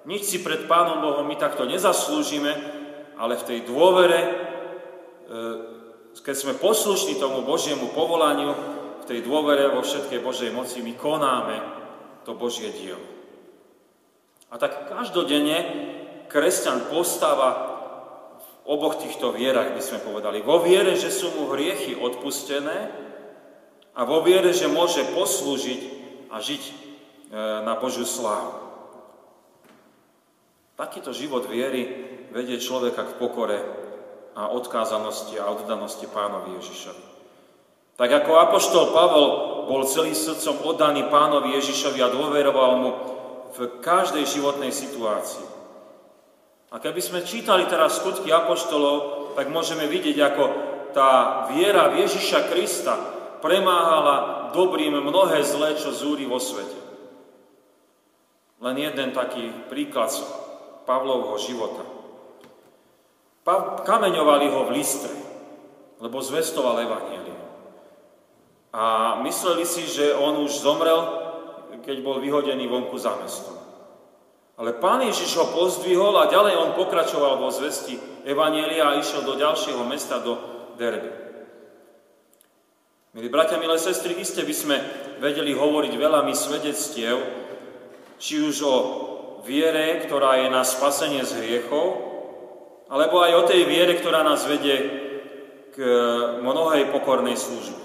Nič 0.07 0.31
si 0.31 0.39
pred 0.39 0.71
Pánom 0.71 1.03
Bohom 1.03 1.27
my 1.27 1.35
takto 1.35 1.67
nezaslúžime, 1.67 2.78
ale 3.19 3.35
v 3.35 3.47
tej 3.47 3.59
dôvere, 3.67 4.21
e, 4.23 4.31
keď 6.15 6.37
sme 6.39 6.55
poslušní 6.55 7.19
tomu 7.19 7.43
Božiemu 7.43 7.91
povolaniu, 7.91 8.55
v 9.03 9.05
tej 9.05 9.21
dôvere 9.27 9.75
vo 9.75 9.83
všetkej 9.83 10.23
Božej 10.23 10.51
moci 10.55 10.81
my 10.81 10.95
konáme 10.95 11.57
to 12.23 12.39
Božie 12.39 12.71
dielo. 12.71 13.03
A 14.49 14.57
tak 14.57 14.89
každodenne 14.89 15.59
kresťan 16.31 16.89
postáva 16.89 17.77
oboch 18.69 19.01
týchto 19.01 19.33
vierach 19.33 19.73
by 19.73 19.83
sme 19.83 20.05
povedali. 20.05 20.45
Vo 20.45 20.61
viere, 20.61 20.93
že 20.97 21.09
sú 21.09 21.33
mu 21.37 21.49
hriechy 21.53 21.97
odpustené 21.97 22.93
a 23.97 24.01
vo 24.05 24.21
viere, 24.21 24.53
že 24.53 24.69
môže 24.69 25.05
poslúžiť 25.17 25.81
a 26.29 26.37
žiť 26.37 26.63
e, 26.69 26.73
na 27.65 27.75
Božiu 27.81 28.05
slávu. 28.05 28.69
Takýto 30.77 31.17
život 31.17 31.49
viery 31.49 31.89
vedie 32.33 32.61
človeka 32.61 33.05
k 33.09 33.17
pokore 33.17 33.59
a 34.39 34.53
odkázanosti 34.55 35.41
a 35.41 35.51
oddanosti 35.51 36.07
pánovi 36.07 36.57
Ježišovi. 36.63 37.05
Tak 37.99 38.11
ako 38.23 38.31
Apoštol 38.39 38.95
Pavol 38.95 39.29
bol 39.67 39.83
celý 39.91 40.15
srdcom 40.15 40.63
oddaný 40.63 41.11
pánovi 41.11 41.59
Ježišovi 41.59 41.99
a 41.99 42.15
dôveroval 42.15 42.73
mu 42.79 42.91
v 43.59 43.83
každej 43.83 44.23
životnej 44.23 44.71
situácii. 44.71 45.43
A 46.71 46.79
keby 46.79 47.01
sme 47.03 47.27
čítali 47.27 47.67
teraz 47.67 47.99
skutky 47.99 48.31
apoštolov, 48.31 49.33
tak 49.35 49.51
môžeme 49.51 49.89
vidieť, 49.91 50.19
ako 50.21 50.43
tá 50.93 51.45
viera 51.51 51.91
v 51.91 52.07
Ježiša 52.07 52.53
Krista 52.53 52.95
premáhala 53.43 54.49
dobrým 54.55 54.95
mnohé 55.01 55.43
zlé, 55.43 55.75
čo 55.75 55.91
zúri 55.91 56.29
vo 56.29 56.39
svete. 56.39 56.79
Len 58.63 58.77
jeden 58.79 59.11
taký 59.11 59.51
príklad 59.71 60.11
z 60.11 60.23
Pavlovho 60.87 61.35
života. 61.39 61.98
Kameňovali 63.85 64.47
ho 64.53 64.69
v 64.69 64.75
listre, 64.77 65.15
lebo 66.05 66.21
zvestoval 66.21 66.85
Evangelium. 66.85 67.41
A 68.77 69.17
mysleli 69.25 69.65
si, 69.65 69.89
že 69.89 70.13
on 70.13 70.45
už 70.45 70.61
zomrel, 70.61 71.01
keď 71.81 72.05
bol 72.05 72.21
vyhodený 72.21 72.69
vonku 72.69 73.01
za 73.01 73.17
mestom. 73.17 73.57
Ale 74.59 74.77
pán 74.77 75.01
Ježiš 75.07 75.39
ho 75.39 75.47
pozdvihol 75.55 76.19
a 76.19 76.29
ďalej 76.29 76.59
on 76.59 76.71
pokračoval 76.77 77.39
vo 77.39 77.49
zvesti 77.49 77.97
Evanielia 78.27 78.93
a 78.93 78.99
išiel 78.99 79.25
do 79.25 79.39
ďalšieho 79.39 79.81
mesta, 79.87 80.19
do 80.21 80.37
Derby. 80.77 81.09
Milí 83.17 83.33
bratia, 83.33 83.57
milé 83.57 83.81
sestry, 83.81 84.19
iste 84.21 84.45
by 84.45 84.55
sme 84.55 84.77
vedeli 85.23 85.57
hovoriť 85.57 85.95
veľami 85.97 86.35
svedectiev, 86.37 87.17
či 88.21 88.43
už 88.45 88.57
o 88.67 88.77
viere, 89.47 90.05
ktorá 90.05 90.43
je 90.45 90.53
na 90.53 90.67
spasenie 90.67 91.25
z 91.25 91.39
hriechov, 91.41 92.08
alebo 92.89 93.21
aj 93.21 93.33
o 93.37 93.47
tej 93.49 93.69
viere, 93.69 94.01
ktorá 94.01 94.25
nás 94.25 94.49
vedie 94.49 94.77
k 95.77 95.79
mnohej 96.41 96.91
pokornej 96.91 97.37
službe. 97.37 97.79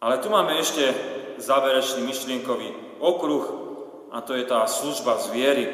Ale 0.00 0.18
tu 0.18 0.32
máme 0.32 0.56
ešte 0.56 0.90
záverečný 1.38 2.02
myšlienkový 2.08 2.98
okruh, 2.98 3.68
a 4.08 4.24
to 4.24 4.32
je 4.32 4.48
tá 4.48 4.64
služba 4.64 5.20
z 5.20 5.26
viery, 5.36 5.64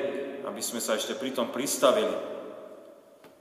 aby 0.42 0.58
sme 0.58 0.82
sa 0.82 0.98
ešte 0.98 1.14
pri 1.14 1.30
tom 1.30 1.54
pristavili. 1.54 2.12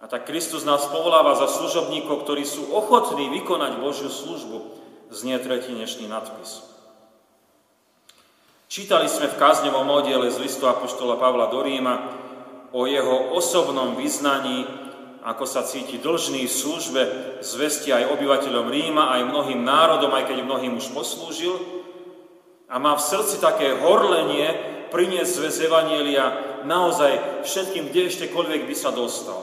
A 0.03 0.05
tak 0.05 0.29
Kristus 0.29 0.67
nás 0.67 0.85
povoláva 0.91 1.33
za 1.33 1.49
služobníkov, 1.49 2.27
ktorí 2.27 2.43
sú 2.45 2.69
ochotní 2.75 3.31
vykonať 3.41 3.79
Božiu 3.81 4.11
službu, 4.11 4.57
znie 5.09 5.39
tretí 5.41 5.73
dnešný 5.73 6.05
nadpis. 6.11 6.61
Čítali 8.67 9.05
sme 9.05 9.29
v 9.29 9.39
káznevom 9.39 9.85
oddiele 9.85 10.33
z 10.33 10.41
listu 10.41 10.65
Apoštola 10.65 11.17
Pavla 11.17 11.47
do 11.49 11.61
Ríma 11.61 12.22
o 12.73 12.89
jeho 12.89 13.37
osobnom 13.37 13.93
vyznaní, 13.93 14.65
ako 15.23 15.45
sa 15.47 15.63
cíti 15.63 16.01
dlžný 16.01 16.49
v 16.49 16.51
službe, 16.51 17.01
zvesti 17.39 17.93
aj 17.93 18.11
obyvateľom 18.17 18.67
Ríma, 18.67 19.13
aj 19.15 19.29
mnohým 19.29 19.61
národom, 19.63 20.11
aj 20.11 20.27
keď 20.27 20.43
mnohým 20.43 20.75
už 20.75 20.91
poslúžil. 20.91 21.55
A 22.67 22.81
má 22.81 22.97
v 22.97 23.05
srdci 23.05 23.39
také 23.39 23.77
horlenie, 23.77 24.73
priniesť 24.91 25.31
zväz 25.39 25.55
Evanielia 25.69 26.25
naozaj 26.67 27.45
všetkým, 27.47 27.89
kde 27.89 28.09
eštekoľvek 28.09 28.61
by 28.67 28.75
sa 28.75 28.91
dostal. 28.91 29.41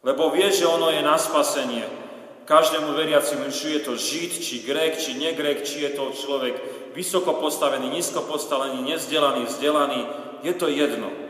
Lebo 0.00 0.32
vie, 0.32 0.48
že 0.48 0.66
ono 0.68 0.88
je 0.88 1.04
na 1.04 1.20
spasenie. 1.20 1.84
Každému 2.48 2.96
veriacimu, 2.96 3.46
či 3.52 3.78
je 3.78 3.80
to 3.86 3.94
Žid, 3.94 4.32
či 4.42 4.66
Grek, 4.66 4.98
či 4.98 5.14
negrek, 5.14 5.62
či 5.62 5.86
je 5.86 5.94
to 5.94 6.10
človek 6.16 6.58
vysoko 6.96 7.38
postavený, 7.38 7.86
nízko 7.86 8.26
postavený, 8.26 8.82
nezdelaný, 8.82 9.46
vzdelaný, 9.46 10.00
je 10.42 10.52
to 10.58 10.66
jedno. 10.66 11.29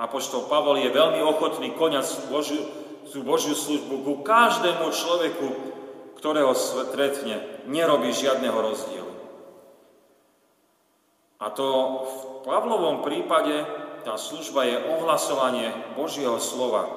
A 0.00 0.08
poštol 0.08 0.48
Pavol 0.48 0.80
je 0.80 0.88
veľmi 0.88 1.20
ochotný 1.20 1.76
koňať 1.76 2.24
tú 3.12 3.20
Božiu 3.20 3.52
službu 3.52 4.00
ku 4.00 4.24
každému 4.24 4.88
človeku, 4.88 5.48
ktorého 6.16 6.56
stretne, 6.56 7.44
nerobí 7.68 8.08
žiadneho 8.08 8.56
rozdielu. 8.56 9.12
A 11.40 11.52
to 11.52 11.66
v 12.08 12.16
Pavlovom 12.48 13.04
prípade 13.04 13.64
tá 14.04 14.16
služba 14.16 14.64
je 14.64 14.80
ohlasovanie 14.96 15.72
Božieho 15.96 16.40
slova, 16.40 16.88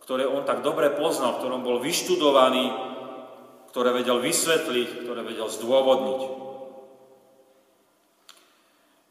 ktoré 0.00 0.24
on 0.24 0.48
tak 0.48 0.64
dobre 0.64 0.88
poznal, 0.96 1.36
ktorom 1.36 1.60
bol 1.60 1.76
vyštudovaný, 1.80 2.72
ktoré 3.72 3.92
vedel 3.92 4.20
vysvetliť, 4.20 5.04
ktoré 5.04 5.20
vedel 5.24 5.48
zdôvodniť. 5.48 6.20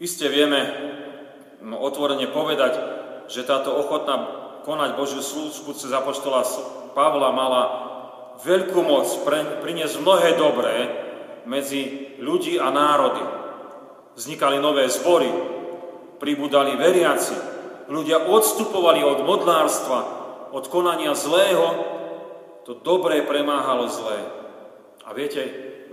Isté 0.01 0.33
vieme 0.33 0.61
otvorene 1.61 2.27
povedať, 2.29 2.73
že 3.29 3.45
táto 3.45 3.77
ochotná 3.77 4.41
konať 4.65 4.97
Božiu 4.97 5.21
službu 5.21 5.73
cez 5.77 5.89
apoštola 5.93 6.45
Pavla 6.91 7.31
mala 7.31 7.63
veľkú 8.43 8.81
moc 8.83 9.07
priniesť 9.63 9.95
mnohé 10.01 10.35
dobré 10.35 10.75
medzi 11.47 12.13
ľudí 12.19 12.59
a 12.59 12.67
národy. 12.67 13.23
Vznikali 14.17 14.59
nové 14.59 14.91
zbory, 14.91 15.31
pribudali 16.19 16.75
veriaci, 16.75 17.33
ľudia 17.87 18.27
odstupovali 18.27 19.01
od 19.01 19.23
modlárstva, 19.23 19.99
od 20.51 20.67
konania 20.67 21.15
zlého, 21.15 21.65
to 22.67 22.77
dobré 22.77 23.23
premáhalo 23.23 23.87
zlé. 23.87 24.19
A 25.07 25.15
viete, 25.15 25.41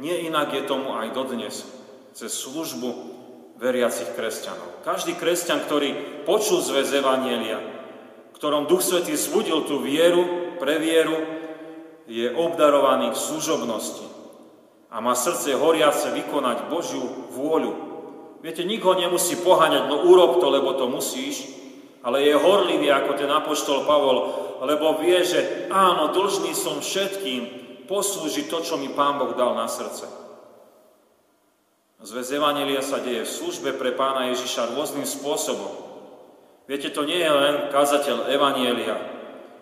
nie 0.03 0.29
inak 0.29 0.53
je 0.53 0.69
tomu 0.69 0.99
aj 0.99 1.15
dodnes, 1.15 1.65
cez 2.13 2.31
službu 2.35 3.18
veriacich 3.59 4.15
kresťanov. 4.15 4.87
Každý 4.87 5.19
kresťan, 5.19 5.67
ktorý 5.67 6.23
počul 6.25 6.63
zväz 6.63 6.95
Evanielia, 6.95 7.59
ktorom 8.39 8.71
Duch 8.71 8.87
Svetý 8.87 9.19
zbudil 9.19 9.67
tú 9.67 9.83
vieru, 9.83 10.55
pre 10.63 10.79
vieru, 10.79 11.19
je 12.09 12.31
obdarovaný 12.35 13.13
k 13.13 13.19
služobnosti 13.19 14.07
a 14.89 15.03
má 15.03 15.13
srdce 15.13 15.53
horiace 15.59 16.09
vykonať 16.15 16.73
Božiu 16.73 17.05
vôľu, 17.35 17.89
Viete, 18.39 18.63
nikto 18.63 18.95
nemusí 18.95 19.35
poháňať, 19.43 19.91
no 19.91 20.07
urob 20.07 20.39
to, 20.39 20.47
lebo 20.47 20.79
to 20.79 20.87
musíš, 20.87 21.51
ale 22.07 22.23
je 22.23 22.39
horlivý 22.39 22.87
ako 22.95 23.19
ten 23.19 23.27
apoštol 23.27 23.83
Pavol, 23.83 24.19
lebo 24.63 25.03
vie, 25.03 25.19
že 25.27 25.67
áno, 25.75 26.15
dlžný 26.15 26.55
som 26.55 26.79
všetkým 26.79 27.43
poslúžiť 27.91 28.47
to, 28.47 28.59
čo 28.63 28.75
mi 28.79 28.95
Pán 28.95 29.19
Boh 29.19 29.35
dal 29.35 29.59
na 29.59 29.67
srdce. 29.67 30.07
Zväz 31.99 32.31
Evangelia 32.31 32.79
sa 32.79 33.03
deje 33.03 33.27
v 33.27 33.35
službe 33.43 33.75
pre 33.75 33.91
Pána 33.91 34.31
Ježiša 34.31 34.71
rôznym 34.71 35.03
spôsobom. 35.03 35.75
Viete, 36.71 36.95
to 36.95 37.03
nie 37.03 37.19
je 37.19 37.27
len 37.27 37.75
kazateľ 37.75 38.31
Evanielia, 38.31 38.95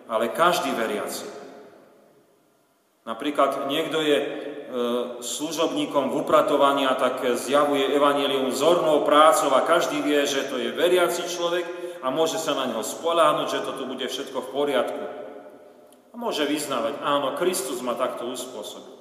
ale 0.05 0.29
každý 0.29 0.69
veriaci. 0.77 1.25
Napríklad 3.09 3.65
niekto 3.71 4.03
je 4.05 4.17
e, 4.19 4.27
služobníkom 5.17 6.13
v 6.13 6.17
upratovaní 6.21 6.85
a 6.85 6.93
tak 6.93 7.25
zjavuje 7.39 7.89
Evangelium 7.95 8.53
vzornou 8.53 9.01
prácou 9.01 9.49
a 9.57 9.65
každý 9.65 10.05
vie, 10.05 10.21
že 10.27 10.45
to 10.45 10.61
je 10.61 10.75
veriaci 10.75 11.25
človek 11.25 11.65
a 12.05 12.13
môže 12.13 12.37
sa 12.37 12.53
na 12.53 12.69
neho 12.69 12.85
spoláhnuť, 12.85 13.47
že 13.49 13.63
to 13.65 13.71
tu 13.81 13.83
bude 13.89 14.05
všetko 14.05 14.37
v 14.45 14.51
poriadku. 14.53 15.03
A 16.11 16.15
môže 16.19 16.45
vyznávať, 16.45 17.01
áno, 17.01 17.33
Kristus 17.39 17.81
ma 17.81 17.97
takto 17.97 18.29
uspôsobil. 18.29 18.96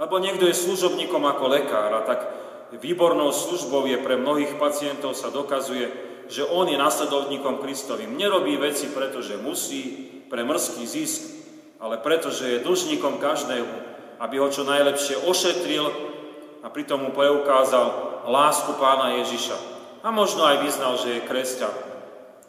Alebo 0.00 0.16
niekto 0.16 0.48
je 0.48 0.56
služobníkom 0.56 1.20
ako 1.28 1.44
lekár 1.52 1.92
a 1.92 2.00
tak 2.08 2.20
výbornou 2.80 3.28
službou 3.36 3.84
je 3.84 4.00
pre 4.00 4.16
mnohých 4.16 4.56
pacientov 4.56 5.12
sa 5.12 5.28
dokazuje, 5.28 5.92
že 6.32 6.48
on 6.48 6.64
je 6.72 6.80
nasledovníkom 6.80 7.60
Kristovým. 7.60 8.16
Nerobí 8.16 8.56
veci, 8.56 8.88
pretože 8.88 9.36
musí, 9.36 10.08
pre 10.32 10.40
mrzký 10.40 10.88
zisk, 10.88 11.20
ale 11.84 12.00
pretože 12.00 12.48
je 12.48 12.64
dlžníkom 12.64 13.20
každého, 13.20 13.68
aby 14.24 14.40
ho 14.40 14.48
čo 14.48 14.64
najlepšie 14.64 15.20
ošetril 15.26 15.92
a 16.64 16.72
pritom 16.72 17.04
mu 17.04 17.10
preukázal 17.12 18.24
lásku 18.24 18.72
pána 18.80 19.20
Ježiša. 19.20 19.56
A 20.00 20.08
možno 20.08 20.48
aj 20.48 20.64
vyznal, 20.64 20.96
že 20.96 21.20
je 21.20 21.26
kresťan. 21.28 21.74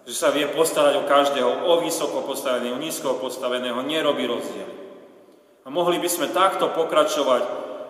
Že 0.08 0.16
sa 0.16 0.32
vie 0.32 0.48
postarať 0.48 1.04
o 1.04 1.08
každého, 1.10 1.68
o 1.68 1.84
vysoko 1.84 2.24
postaveného, 2.24 2.80
nízko 2.80 3.20
postaveného, 3.20 3.84
nerobí 3.84 4.24
rozdiel. 4.24 4.91
A 5.62 5.68
mohli 5.70 6.02
by 6.02 6.10
sme 6.10 6.34
takto 6.34 6.70
pokračovať 6.74 7.44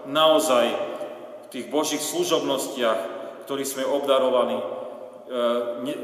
naozaj 0.10 0.66
v 1.44 1.48
tých 1.48 1.66
Božích 1.72 2.04
služobnostiach, 2.04 3.00
ktorých 3.48 3.72
sme 3.72 3.84
obdarovaní 3.88 4.82
E, 5.32 5.96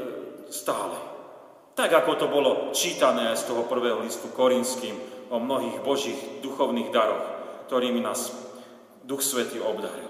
stále. 0.48 0.96
Tak 1.76 1.92
ako 1.92 2.12
to 2.16 2.28
bolo 2.32 2.52
čítané 2.72 3.36
aj 3.36 3.44
z 3.44 3.52
toho 3.52 3.68
prvého 3.68 4.00
listu 4.00 4.32
Korinským 4.32 4.96
o 5.28 5.36
mnohých 5.36 5.84
božích 5.84 6.40
duchovných 6.40 6.96
daroch, 6.96 7.28
ktorými 7.68 8.00
nás 8.00 8.32
Duch 9.04 9.20
Svetý 9.20 9.60
obdaril. 9.60 10.08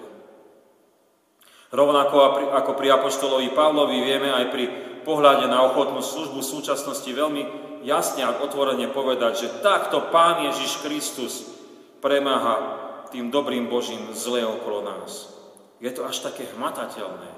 Rovnako 1.73 2.15
ako 2.53 2.71
pri 2.77 2.93
Apoštolovi 2.93 3.49
Pavlovi 3.57 4.05
vieme 4.05 4.29
aj 4.29 4.45
pri 4.53 4.65
pohľade 5.07 5.47
na 5.47 5.63
ochotnú 5.63 6.03
službu 6.03 6.43
v 6.43 6.51
súčasnosti 6.59 7.07
veľmi 7.07 7.43
jasne 7.87 8.27
a 8.27 8.35
otvorene 8.43 8.91
povedať, 8.91 9.33
že 9.47 9.63
takto 9.63 10.11
Pán 10.11 10.43
Ježiš 10.51 10.83
Kristus 10.83 11.47
premáha 12.03 12.83
tým 13.15 13.31
dobrým 13.31 13.71
Božím 13.71 14.11
zlé 14.11 14.43
okolo 14.43 14.83
nás. 14.83 15.31
Je 15.79 15.87
to 15.95 16.03
až 16.03 16.19
také 16.19 16.43
hmatateľné 16.51 17.37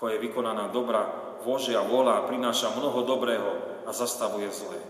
ako 0.00 0.16
je 0.16 0.22
vykonaná 0.22 0.72
dobrá 0.72 1.12
Božia 1.44 1.84
vola 1.84 2.24
prináša 2.24 2.72
mnoho 2.72 3.04
dobrého 3.04 3.84
a 3.84 3.92
zastavuje 3.92 4.48
zlé. 4.48 4.80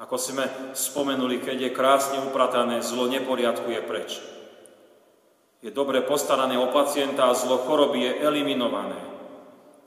Ako 0.00 0.16
sme 0.16 0.48
spomenuli, 0.72 1.44
keď 1.44 1.68
je 1.68 1.76
krásne 1.76 2.16
upratané, 2.24 2.80
zlo 2.80 3.12
neporiadku 3.12 3.68
je 3.68 3.82
preč. 3.84 4.10
Je 5.60 5.68
dobre 5.68 6.00
postarané 6.00 6.56
o 6.56 6.72
pacienta 6.72 7.28
a 7.28 7.36
zlo 7.36 7.60
choroby 7.60 8.08
je 8.08 8.12
eliminované. 8.24 8.96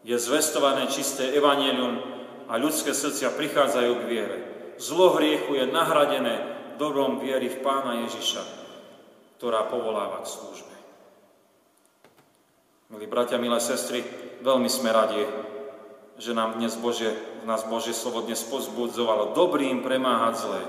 Je 0.03 0.19
zvestované 0.19 0.91
čisté 0.91 1.31
evanelium 1.31 2.03
a 2.51 2.59
ľudské 2.59 2.91
srdcia 2.91 3.31
prichádzajú 3.31 3.91
k 4.03 4.07
viere. 4.07 4.37
Zlo 4.75 5.15
hriechu 5.15 5.55
je 5.55 5.65
nahradené 5.71 6.35
dobrom 6.75 7.23
viery 7.23 7.47
v 7.47 7.61
Pána 7.63 8.03
Ježiša, 8.03 8.43
ktorá 9.39 9.63
povoláva 9.71 10.19
k 10.27 10.31
službe. 10.33 10.75
Milí 12.91 13.07
bratia, 13.07 13.39
milé 13.39 13.57
sestry, 13.63 14.03
veľmi 14.43 14.67
sme 14.67 14.91
radi, 14.91 15.23
že 16.19 16.35
nám 16.35 16.59
dnes 16.59 16.75
Bože, 16.77 17.09
nás 17.47 17.65
Božie 17.65 17.95
slovo 17.95 18.21
dnes 18.21 18.43
dobrým 19.33 19.81
premáhať 19.81 20.45
zlé. 20.45 20.61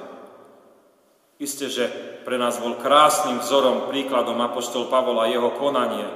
Isté, 1.43 1.67
že 1.67 1.91
pre 2.23 2.39
nás 2.39 2.57
bol 2.63 2.79
krásnym 2.79 3.43
vzorom, 3.43 3.91
príkladom 3.91 4.39
Apoštol 4.39 4.87
Pavol 4.87 5.19
a 5.19 5.27
jeho 5.27 5.51
konanie. 5.59 6.07
E, 6.07 6.15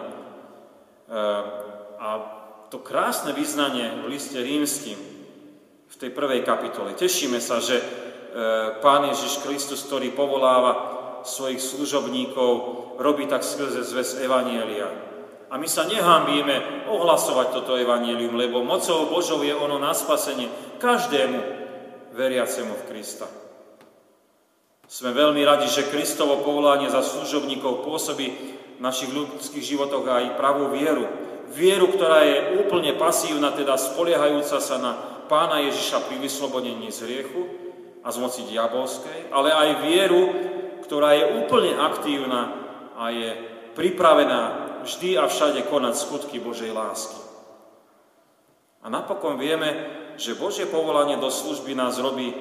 a 1.98 2.37
to 2.68 2.78
krásne 2.80 3.32
vyznanie 3.32 4.04
v 4.04 4.12
liste 4.12 4.36
rímským, 4.36 4.98
v 5.88 5.94
tej 5.96 6.10
prvej 6.12 6.44
kapitole. 6.44 6.92
Tešíme 6.92 7.40
sa, 7.40 7.58
že 7.58 7.80
e, 7.80 7.84
Pán 8.84 9.08
Ježiš 9.08 9.40
Kristus, 9.40 9.84
ktorý 9.88 10.12
povoláva 10.12 10.96
svojich 11.24 11.58
služobníkov, 11.58 12.50
robí 13.00 13.24
tak 13.26 13.42
skrze 13.42 13.82
zväz 13.82 14.20
Evanielia 14.20 15.08
a 15.48 15.56
my 15.56 15.64
sa 15.64 15.88
nehambíme 15.88 16.88
ohlasovať 16.92 17.56
toto 17.56 17.72
evanílium, 17.80 18.36
lebo 18.36 18.60
mocou 18.60 19.08
Božou 19.08 19.40
je 19.40 19.56
ono 19.56 19.80
na 19.80 19.96
spasenie 19.96 20.52
každému 20.76 21.40
veriacemu 22.12 22.72
v 22.76 22.86
Krista. 22.92 23.24
Sme 24.88 25.12
veľmi 25.12 25.40
radi, 25.44 25.68
že 25.68 25.88
Kristovo 25.88 26.40
povolanie 26.44 26.88
za 26.88 27.00
služobníkov 27.04 27.84
pôsobí 27.84 28.26
v 28.76 28.80
našich 28.80 29.12
ľudských 29.12 29.64
životoch 29.64 30.04
aj 30.04 30.36
pravú 30.36 30.72
vieru. 30.72 31.04
Vieru, 31.52 31.88
ktorá 31.88 32.24
je 32.28 32.36
úplne 32.60 32.92
pasívna, 32.96 33.54
teda 33.56 33.80
spoliehajúca 33.80 34.58
sa 34.60 34.76
na 34.76 34.92
Pána 35.28 35.60
Ježiša 35.64 36.08
pri 36.08 36.16
vyslobodení 36.24 36.88
z 36.88 37.04
hriechu 37.04 37.42
a 38.00 38.08
z 38.08 38.16
moci 38.16 38.48
diabolskej, 38.48 39.28
ale 39.28 39.52
aj 39.52 39.68
vieru, 39.84 40.22
ktorá 40.88 41.12
je 41.12 41.24
úplne 41.44 41.76
aktívna 41.76 42.40
a 42.96 43.12
je 43.12 43.28
pripravená 43.76 44.40
vždy 44.88 45.20
a 45.20 45.28
všade 45.28 45.68
konať 45.68 45.94
skutky 46.00 46.40
Božej 46.40 46.72
lásky. 46.72 47.20
A 48.80 48.88
napokon 48.88 49.36
vieme, 49.36 49.84
že 50.16 50.38
Božie 50.38 50.64
povolanie 50.64 51.20
do 51.20 51.28
služby 51.28 51.76
nás 51.76 52.00
robí, 52.00 52.32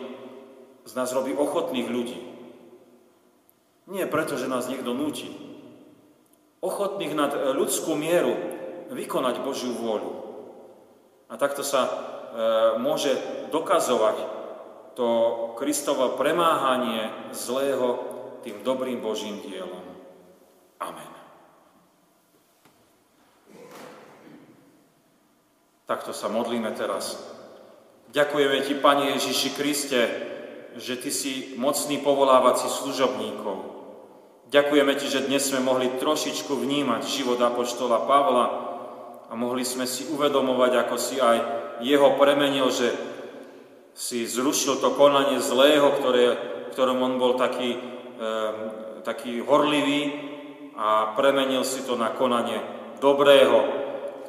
z 0.88 0.94
nás 0.96 1.12
robí 1.12 1.36
ochotných 1.36 1.92
ľudí. 1.92 2.20
Nie 3.92 4.08
preto, 4.08 4.40
že 4.40 4.48
nás 4.48 4.72
niekto 4.72 4.96
nutí. 4.96 5.28
Ochotných 6.64 7.14
nad 7.14 7.32
ľudskú 7.56 8.00
mieru 8.00 8.57
vykonať 8.92 9.44
Božiu 9.44 9.76
vôľu. 9.76 10.14
A 11.28 11.36
takto 11.36 11.64
sa 11.64 11.82
e, 11.84 11.92
môže 12.80 13.12
dokazovať 13.52 14.18
to 14.96 15.08
Kristovo 15.60 16.18
premáhanie 16.18 17.12
zlého 17.30 18.02
tým 18.42 18.64
dobrým 18.64 19.04
Božím 19.04 19.44
dielom. 19.46 19.84
Amen. 20.82 21.12
Takto 25.86 26.12
sa 26.12 26.28
modlíme 26.28 26.72
teraz. 26.74 27.16
Ďakujeme 28.12 28.64
Ti, 28.64 28.74
Pane 28.80 29.20
Ježiši 29.20 29.50
Kriste, 29.56 30.02
že 30.80 30.96
Ty 30.96 31.10
si 31.12 31.56
mocný 31.60 32.00
povolávací 32.00 32.72
služobníkov. 32.72 33.78
Ďakujeme 34.48 34.96
Ti, 34.96 35.08
že 35.12 35.26
dnes 35.28 35.44
sme 35.44 35.60
mohli 35.60 35.92
trošičku 36.00 36.56
vnímať 36.56 37.04
život 37.04 37.40
Apoštola 37.40 38.08
Pavla 38.08 38.46
a 39.28 39.36
mohli 39.36 39.68
sme 39.68 39.84
si 39.84 40.08
uvedomovať, 40.08 40.72
ako 40.88 40.96
si 40.96 41.20
aj 41.20 41.38
jeho 41.84 42.16
premenil, 42.16 42.72
že 42.72 42.96
si 43.98 44.24
zrušil 44.24 44.80
to 44.80 44.96
konanie 44.96 45.42
zlého, 45.44 45.90
ktoré, 46.00 46.26
ktorom 46.72 47.02
on 47.04 47.14
bol 47.20 47.36
taký, 47.36 47.76
e, 47.76 48.30
taký 49.04 49.44
horlivý 49.44 50.02
a 50.78 51.18
premenil 51.18 51.66
si 51.68 51.84
to 51.84 51.98
na 51.98 52.14
konanie 52.14 52.62
dobrého, 53.04 53.58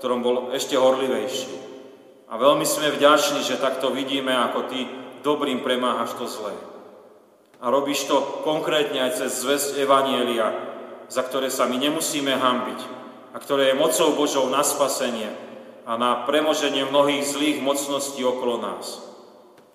ktorom 0.01 0.21
bol 0.25 0.37
ešte 0.57 0.75
horlivejší. 0.75 1.69
A 2.29 2.37
veľmi 2.37 2.65
sme 2.65 2.93
vďační, 2.93 3.41
že 3.45 3.61
takto 3.61 3.93
vidíme, 3.93 4.35
ako 4.35 4.69
ty 4.69 4.85
dobrým 5.25 5.61
premáhaš 5.65 6.17
to 6.17 6.27
zlé. 6.29 6.53
A 7.59 7.71
robíš 7.73 8.07
to 8.07 8.45
konkrétne 8.47 9.03
aj 9.03 9.25
cez 9.25 9.43
zväzť 9.43 9.83
Evanielia, 9.83 10.49
za 11.09 11.25
ktoré 11.25 11.49
sa 11.49 11.67
my 11.67 11.77
nemusíme 11.77 12.31
hambiť 12.31 12.99
a 13.33 13.37
ktoré 13.37 13.73
je 13.73 13.81
mocou 13.81 14.17
Božou 14.17 14.49
na 14.49 14.64
spasenie 14.64 15.29
a 15.88 15.97
na 15.97 16.25
premoženie 16.29 16.85
mnohých 16.88 17.25
zlých 17.25 17.59
mocností 17.64 18.21
okolo 18.25 18.61
nás. 18.61 19.05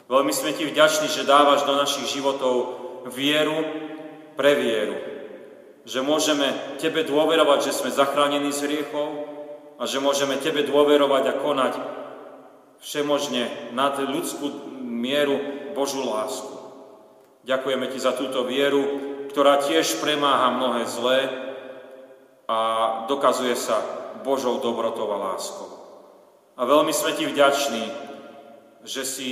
Veľmi 0.09 0.33
sme 0.35 0.53
ti 0.53 0.67
vďační, 0.67 1.09
že 1.09 1.25
dávaš 1.25 1.65
do 1.65 1.73
našich 1.73 2.05
životov 2.11 2.55
vieru 3.09 3.65
pre 4.37 4.53
vieru. 4.57 4.97
Že 5.83 5.99
môžeme 6.05 6.47
Tebe 6.79 7.03
dôverovať, 7.03 7.71
že 7.71 7.75
sme 7.75 7.89
zachránení 7.91 8.53
z 8.55 8.67
hriechov, 8.67 9.33
a 9.79 9.83
že 9.83 9.99
môžeme 9.99 10.39
Tebe 10.39 10.63
dôverovať 10.63 11.23
a 11.27 11.37
konať 11.43 11.73
všemožne 12.83 13.75
nad 13.75 13.99
ľudskú 13.99 14.79
mieru 14.79 15.35
Božú 15.75 16.07
lásku. 16.07 16.55
Ďakujeme 17.43 17.91
Ti 17.91 17.99
za 17.99 18.15
túto 18.15 18.47
vieru, 18.47 18.79
ktorá 19.33 19.59
tiež 19.59 19.99
premáha 19.99 20.55
mnohé 20.55 20.87
zlé 20.87 21.19
a 22.47 22.57
dokazuje 23.07 23.55
sa 23.55 23.79
Božou 24.21 24.59
dobrotou 24.59 25.09
a 25.11 25.17
láskou. 25.31 25.69
A 26.59 26.67
veľmi 26.67 26.93
sme 26.93 27.15
Ti 27.17 27.25
vďační, 27.27 27.83
že 28.83 29.03
si 29.07 29.27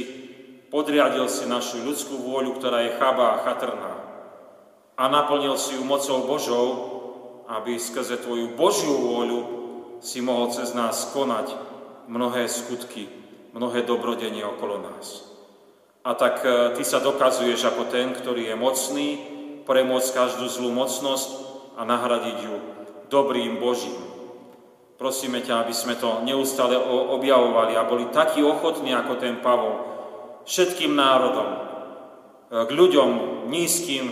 podriadil 0.71 1.27
si 1.27 1.45
našu 1.45 1.83
ľudskú 1.83 2.17
vôľu, 2.17 2.57
ktorá 2.57 2.87
je 2.87 2.95
chabá 2.95 3.37
a 3.37 3.41
chatrná 3.43 3.93
a 5.01 5.03
naplnil 5.09 5.57
si 5.57 5.75
ju 5.75 5.83
mocou 5.83 6.29
Božou, 6.29 6.67
aby 7.49 7.75
skrze 7.81 8.21
Tvoju 8.21 8.53
Božiu 8.53 8.95
vôľu 8.95 9.39
si 9.97 10.21
mohol 10.21 10.53
cez 10.53 10.77
nás 10.77 11.09
konať 11.11 11.57
mnohé 12.05 12.45
skutky 12.45 13.21
mnohé 13.51 13.83
dobrodenie 13.83 14.43
okolo 14.47 14.79
nás. 14.79 15.27
A 16.01 16.15
tak 16.15 16.41
e, 16.41 16.73
Ty 16.73 16.83
sa 16.87 17.03
dokazuješ 17.03 17.67
ako 17.67 17.91
ten, 17.91 18.15
ktorý 18.15 18.51
je 18.51 18.55
mocný, 18.57 19.07
premôcť 19.67 20.09
každú 20.15 20.49
zlú 20.49 20.73
mocnosť 20.73 21.29
a 21.77 21.85
nahradiť 21.85 22.37
ju 22.41 22.55
dobrým 23.11 23.59
Božím. 23.59 23.99
Prosíme 24.95 25.43
ťa, 25.43 25.67
aby 25.67 25.73
sme 25.75 25.99
to 25.99 26.23
neustále 26.23 26.79
objavovali 27.11 27.75
a 27.75 27.83
boli 27.83 28.07
takí 28.07 28.39
ochotní 28.39 28.95
ako 28.95 29.19
ten 29.19 29.43
Pavol 29.43 29.91
všetkým 30.47 30.95
národom, 30.95 31.49
e, 31.51 31.57
k 32.65 32.71
ľuďom 32.71 33.09
nízkym, 33.51 34.05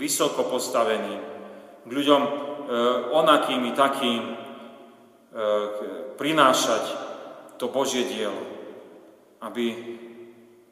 vysoko 0.00 0.48
postaveným, 0.48 1.20
k 1.84 1.90
ľuďom 1.90 2.22
e, 2.22 2.30
onakým 3.12 3.60
i 3.68 3.72
takým 3.74 4.22
e, 4.22 4.32
prinášať 6.16 6.84
to 7.56 7.68
Božie 7.68 8.08
dielo, 8.08 8.40
aby 9.40 9.66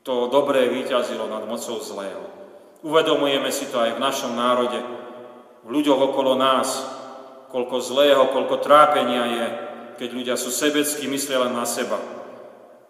to 0.05 0.29
dobré 0.29 0.69
vyťazilo 0.69 1.25
nad 1.27 1.49
mocou 1.49 1.81
zlého. 1.81 2.21
Uvedomujeme 2.85 3.49
si 3.49 3.73
to 3.73 3.81
aj 3.81 3.97
v 3.97 4.05
našom 4.05 4.37
národe, 4.37 4.77
v 5.65 5.69
ľuďoch 5.73 6.13
okolo 6.13 6.37
nás, 6.37 6.85
koľko 7.55 7.79
zlého, 7.79 8.35
koľko 8.35 8.59
trápenia 8.59 9.23
je, 9.31 9.47
keď 10.03 10.09
ľudia 10.11 10.35
sú 10.35 10.51
sebecky, 10.51 11.07
myslia 11.07 11.47
len 11.47 11.55
na 11.55 11.63
seba 11.63 12.03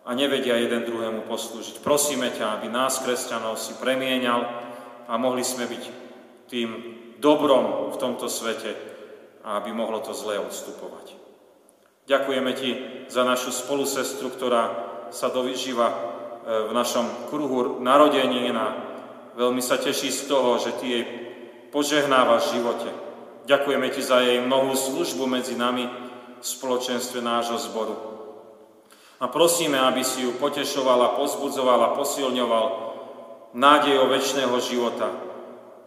a 0.08 0.10
nevedia 0.16 0.56
jeden 0.56 0.88
druhému 0.88 1.28
poslúžiť. 1.28 1.84
Prosíme 1.84 2.32
ťa, 2.32 2.56
aby 2.56 2.72
nás, 2.72 3.04
kresťanov, 3.04 3.60
si 3.60 3.76
premienial 3.76 4.48
a 5.04 5.20
mohli 5.20 5.44
sme 5.44 5.68
byť 5.68 5.82
tým 6.48 6.68
dobrom 7.20 7.92
v 7.92 7.96
tomto 8.00 8.24
svete 8.24 8.72
a 9.44 9.60
aby 9.60 9.76
mohlo 9.76 10.00
to 10.00 10.16
zlé 10.16 10.40
odstupovať. 10.40 11.12
Ďakujeme 12.08 12.52
ti 12.56 12.70
za 13.12 13.20
našu 13.20 13.52
spolusestru, 13.52 14.32
ktorá 14.32 14.64
sa 15.12 15.28
dovyžíva 15.28 15.88
e, 15.88 15.96
v 16.68 16.72
našom 16.72 17.28
kruhu 17.28 17.84
narodení 17.84 18.48
Veľmi 19.34 19.60
sa 19.60 19.76
teší 19.76 20.08
z 20.14 20.30
toho, 20.30 20.56
že 20.62 20.76
Ty 20.78 20.86
jej 20.88 21.04
požehnávaš 21.68 22.48
v 22.48 22.54
živote. 22.60 23.03
Ďakujeme 23.44 23.88
Ti 23.92 24.02
za 24.02 24.24
jej 24.24 24.40
mnohú 24.40 24.72
službu 24.72 25.28
medzi 25.28 25.54
nami 25.54 25.84
v 26.40 26.44
spoločenstve 26.44 27.20
nášho 27.20 27.60
zboru. 27.60 27.96
A 29.20 29.28
prosíme, 29.28 29.80
aby 29.80 30.04
si 30.04 30.24
ju 30.24 30.36
potešovala, 30.36 31.16
pozbudzovala, 31.16 31.96
posilňoval 31.96 32.64
nádejou 33.54 34.10
väčšného 34.10 34.56
života, 34.60 35.08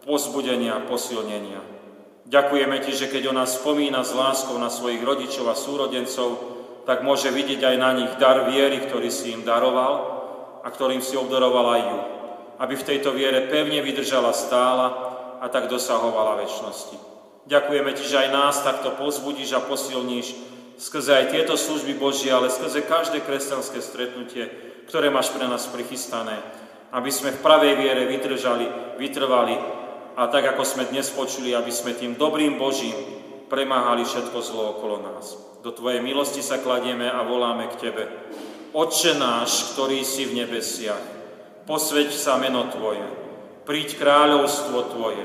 pozbudenia, 0.06 0.82
posilnenia. 0.86 1.60
Ďakujeme 2.28 2.76
Ti, 2.82 2.92
že 2.94 3.10
keď 3.10 3.34
ona 3.34 3.44
spomína 3.44 4.02
s 4.06 4.14
láskou 4.14 4.56
na 4.56 4.70
svojich 4.70 5.02
rodičov 5.02 5.50
a 5.50 5.58
súrodencov, 5.58 6.56
tak 6.88 7.04
môže 7.04 7.28
vidieť 7.28 7.60
aj 7.62 7.76
na 7.76 7.90
nich 7.92 8.12
dar 8.16 8.48
viery, 8.48 8.80
ktorý 8.80 9.12
si 9.12 9.36
im 9.36 9.44
daroval 9.44 10.18
a 10.64 10.68
ktorým 10.72 11.04
si 11.04 11.18
obdaroval 11.18 11.66
aj 11.76 11.82
ju 11.84 11.98
aby 12.58 12.74
v 12.74 12.86
tejto 12.86 13.14
viere 13.14 13.46
pevne 13.46 13.78
vydržala 13.82 14.34
stála 14.34 14.86
a 15.38 15.46
tak 15.46 15.70
dosahovala 15.70 16.42
väčšnosti. 16.42 17.17
Ďakujeme 17.46 17.90
Ti, 17.94 18.04
že 18.08 18.16
aj 18.26 18.28
nás 18.34 18.56
takto 18.66 18.96
pozbudíš 18.98 19.54
a 19.54 19.62
posilníš 19.62 20.34
skrze 20.78 21.10
aj 21.10 21.34
tieto 21.34 21.58
služby 21.58 21.98
Božie, 21.98 22.30
ale 22.30 22.48
skrze 22.48 22.86
každé 22.86 23.26
kresťanské 23.26 23.82
stretnutie, 23.82 24.46
ktoré 24.86 25.10
máš 25.10 25.34
pre 25.34 25.44
nás 25.50 25.66
prichystané, 25.66 26.38
aby 26.94 27.10
sme 27.10 27.34
v 27.34 27.42
pravej 27.42 27.74
viere 27.76 28.06
vydržali, 28.06 28.96
vytrvali 28.96 29.58
a 30.14 30.30
tak, 30.30 30.54
ako 30.54 30.62
sme 30.64 30.88
dnes 30.88 31.10
počuli, 31.10 31.52
aby 31.52 31.68
sme 31.74 31.98
tým 31.98 32.14
dobrým 32.14 32.56
Božím 32.56 32.94
premáhali 33.50 34.06
všetko 34.06 34.38
zlo 34.40 34.78
okolo 34.78 34.96
nás. 35.02 35.34
Do 35.66 35.74
Tvojej 35.74 35.98
milosti 35.98 36.40
sa 36.40 36.62
kladieme 36.62 37.10
a 37.10 37.26
voláme 37.26 37.66
k 37.74 37.90
Tebe. 37.90 38.04
Otče 38.70 39.18
náš, 39.18 39.74
ktorý 39.74 40.06
si 40.06 40.30
v 40.30 40.44
nebesiach, 40.44 41.02
posveď 41.66 42.14
sa 42.14 42.38
meno 42.38 42.70
Tvoje, 42.70 43.02
príď 43.66 43.98
kráľovstvo 43.98 44.94
Tvoje, 44.94 45.24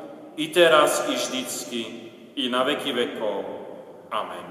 i 0.37 0.47
teraz, 0.47 1.07
i 1.09 1.15
vždycky, 1.15 1.79
i 2.35 2.49
na 2.49 2.63
veky 2.63 2.91
vekov. 2.93 3.43
Amen. 4.11 4.47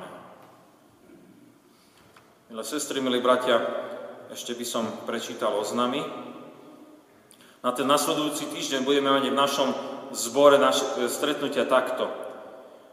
Milé 2.50 2.64
sestry, 2.66 2.98
milí 2.98 3.22
bratia, 3.22 3.62
ešte 4.34 4.58
by 4.58 4.66
som 4.66 4.84
prečítal 5.06 5.54
oznamy. 5.54 6.02
Na 7.62 7.70
ten 7.70 7.86
nasledujúci 7.86 8.50
týždeň 8.50 8.82
budeme 8.82 9.12
mať 9.12 9.30
v 9.30 9.38
našom 9.38 9.68
zbore 10.16 10.58
naše 10.58 11.06
stretnutia 11.06 11.68
takto. 11.68 12.08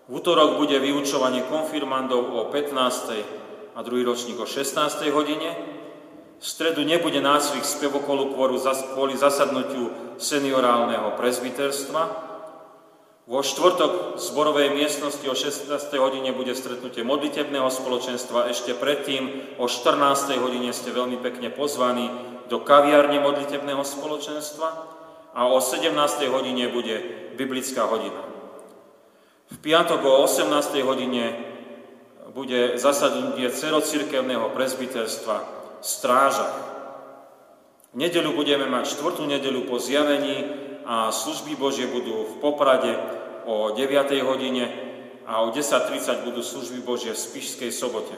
V 0.07 0.21
útorok 0.21 0.59
bude 0.61 0.77
vyučovanie 0.77 1.47
konfirmandov 1.47 2.21
o 2.35 2.41
15. 2.51 3.75
a 3.75 3.79
druhý 3.81 4.03
ročník 4.03 4.37
o 4.39 4.45
16. 4.45 5.07
hodine. 5.09 5.55
V 6.37 6.45
stredu 6.45 6.85
nebude 6.85 7.17
nácvik 7.17 7.65
spevokolu 7.65 8.37
kvôli 8.93 9.17
zasadnutiu 9.17 9.89
seniorálneho 10.21 11.17
prezbiterstva. 11.17 12.26
Vo 13.27 13.43
štvrtok 13.43 14.15
v 14.15 14.19
zborovej 14.23 14.71
miestnosti 14.71 15.27
o 15.27 15.35
16. 15.35 15.67
hodine 15.99 16.31
bude 16.31 16.55
stretnutie 16.55 17.03
modlitebného 17.03 17.67
spoločenstva. 17.67 18.47
Ešte 18.47 18.71
predtým 18.71 19.51
o 19.59 19.67
14. 19.67 20.39
hodine 20.39 20.71
ste 20.71 20.95
veľmi 20.95 21.19
pekne 21.19 21.51
pozvaní 21.51 22.07
do 22.47 22.63
kaviárne 22.63 23.19
modlitebného 23.19 23.83
spoločenstva 23.83 24.67
a 25.35 25.43
o 25.43 25.59
17. 25.59 25.91
hodine 26.31 26.71
bude 26.71 27.03
biblická 27.35 27.83
hodina. 27.91 28.23
V 29.51 29.59
piatok 29.59 30.07
o 30.07 30.23
18. 30.23 30.47
hodine 30.87 31.35
bude 32.31 32.79
zasadnutie 32.79 33.51
cerocirkevného 33.51 34.55
prezbiterstva 34.55 35.43
strážach. 35.83 36.55
V 37.91 37.99
nedeľu 37.99 38.39
budeme 38.39 38.71
mať 38.71 38.95
štvrtú 38.95 39.27
nedeľu 39.27 39.67
po 39.67 39.83
zjavení 39.83 40.63
a 40.87 41.11
služby 41.11 41.59
Božie 41.59 41.91
budú 41.91 42.23
v 42.23 42.33
Poprade 42.39 43.16
o 43.47 43.71
9. 43.71 44.27
hodine 44.27 44.67
a 45.23 45.41
o 45.41 45.55
10.30 45.55 46.27
budú 46.27 46.43
služby 46.43 46.83
Božie 46.83 47.15
v 47.15 47.19
Spišskej 47.19 47.71
sobote. 47.71 48.11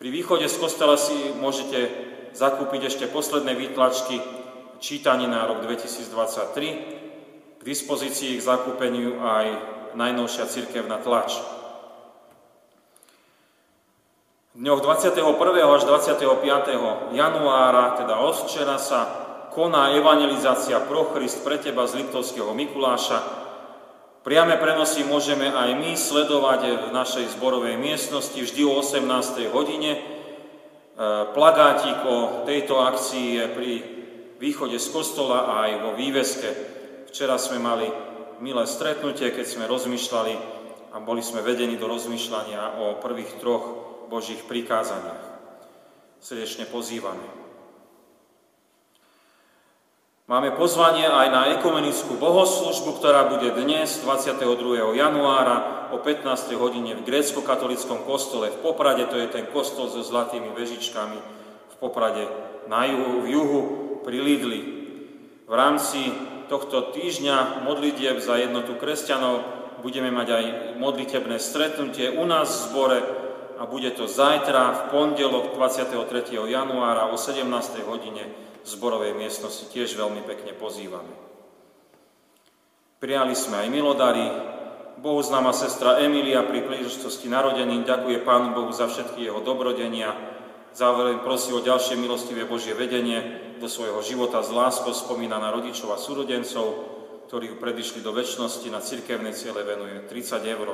Pri 0.00 0.08
východe 0.08 0.48
z 0.48 0.56
kostela 0.56 0.96
si 0.96 1.12
môžete 1.36 1.92
zakúpiť 2.32 2.88
ešte 2.88 3.04
posledné 3.12 3.52
výtlačky 3.52 4.20
čítaní 4.80 5.28
na 5.28 5.44
rok 5.44 5.60
2023. 5.60 7.60
K 7.60 7.62
dispozícii 7.64 8.36
k 8.36 8.44
zakúpeniu 8.44 9.20
aj 9.20 9.46
najnovšia 9.96 10.44
cirkevná 10.48 11.00
tlač. 11.00 11.36
dňoch 14.56 14.80
21. 14.80 15.20
až 15.68 15.84
25. 15.84 17.12
januára, 17.12 17.92
teda 18.00 18.24
od 18.24 18.48
sa 18.80 19.00
koná 19.52 19.92
evangelizácia 19.92 20.80
pro 20.80 21.12
Christ 21.12 21.44
pre 21.44 21.60
teba 21.60 21.84
z 21.84 22.00
Liptovského 22.00 22.56
Mikuláša. 22.56 23.45
Priame 24.26 24.58
prenosy 24.58 25.06
môžeme 25.06 25.54
aj 25.54 25.78
my 25.78 25.94
sledovať 25.94 26.90
v 26.90 26.90
našej 26.90 27.38
zborovej 27.38 27.78
miestnosti 27.78 28.34
vždy 28.34 28.66
o 28.66 28.82
18. 28.82 29.06
hodine. 29.54 29.94
E, 29.94 30.00
plagátik 31.30 32.02
o 32.02 32.42
tejto 32.42 32.82
akcii 32.82 33.38
je 33.38 33.44
pri 33.54 33.72
východe 34.42 34.82
z 34.82 34.88
kostola 34.90 35.46
a 35.46 35.70
aj 35.70 35.72
vo 35.78 35.90
výveske. 35.94 36.50
Včera 37.06 37.38
sme 37.38 37.62
mali 37.62 37.86
milé 38.42 38.66
stretnutie, 38.66 39.30
keď 39.30 39.46
sme 39.46 39.70
rozmýšľali 39.70 40.34
a 40.90 40.98
boli 40.98 41.22
sme 41.22 41.46
vedení 41.46 41.78
do 41.78 41.86
rozmýšľania 41.86 42.82
o 42.82 42.98
prvých 42.98 43.38
troch 43.38 43.64
Božích 44.10 44.42
prikázaniach. 44.42 45.22
Srdečne 46.18 46.66
pozývame. 46.66 47.45
Máme 50.26 50.58
pozvanie 50.58 51.06
aj 51.06 51.28
na 51.30 51.42
ekumenickú 51.54 52.18
bohoslužbu, 52.18 52.98
ktorá 52.98 53.30
bude 53.30 53.46
dnes, 53.62 54.02
22. 54.02 54.98
januára 54.98 55.86
o 55.94 56.02
15. 56.02 56.50
hodine 56.58 56.98
v 56.98 57.06
grécko-katolickom 57.06 58.02
kostole 58.02 58.50
v 58.50 58.58
Poprade, 58.58 59.06
to 59.06 59.22
je 59.22 59.30
ten 59.30 59.46
kostol 59.46 59.86
so 59.86 60.02
zlatými 60.02 60.50
vežičkami 60.50 61.18
v 61.70 61.74
Poprade 61.78 62.26
na 62.66 62.90
juhu, 62.90 63.22
v 63.22 63.26
juhu 63.38 63.60
pri 64.02 64.18
Lidli. 64.18 64.62
V 65.46 65.54
rámci 65.54 66.10
tohto 66.50 66.90
týždňa 66.90 67.62
modlitieb 67.62 68.18
za 68.18 68.34
jednotu 68.34 68.74
kresťanov 68.82 69.46
budeme 69.86 70.10
mať 70.10 70.28
aj 70.34 70.44
modlitebné 70.82 71.38
stretnutie 71.38 72.10
u 72.10 72.26
nás 72.26 72.50
v 72.50 72.62
zbore 72.74 72.98
a 73.54 73.62
bude 73.62 73.94
to 73.94 74.10
zajtra 74.10 74.74
v 74.74 74.80
pondelok 74.90 75.54
23. 75.54 76.34
januára 76.50 77.14
o 77.14 77.14
17. 77.14 77.46
hodine 77.86 78.26
zborovej 78.66 79.14
miestnosti. 79.14 79.70
Tiež 79.70 79.94
veľmi 79.94 80.26
pekne 80.26 80.52
pozývame. 80.58 81.14
Prijali 82.98 83.38
sme 83.38 83.62
aj 83.62 83.68
milodary. 83.70 84.26
Bohu 84.96 85.20
známa 85.20 85.52
sestra 85.52 86.00
Emilia 86.00 86.42
pri 86.42 86.64
príležitosti 86.64 87.28
narodení 87.28 87.84
ďakuje 87.84 88.24
Pánu 88.24 88.56
Bohu 88.56 88.72
za 88.72 88.88
všetky 88.88 89.22
jeho 89.22 89.44
dobrodenia. 89.44 90.16
Záverem 90.72 91.20
prosí 91.20 91.52
o 91.52 91.60
ďalšie 91.60 91.96
milostivé 91.96 92.44
Božie 92.48 92.76
vedenie 92.76 93.56
do 93.60 93.68
svojho 93.68 94.00
života 94.04 94.40
z 94.44 94.52
láskou 94.52 94.92
spomína 94.92 95.40
na 95.40 95.52
rodičov 95.52 95.92
a 95.92 96.00
súrodencov, 96.00 96.66
ktorí 97.28 97.52
ju 97.52 97.56
predišli 97.60 98.00
do 98.00 98.12
väčšnosti 98.12 98.68
na 98.72 98.80
cirkevnej 98.80 99.32
ciele 99.36 99.64
venuje 99.64 100.04
30 100.08 100.40
eur. 100.44 100.68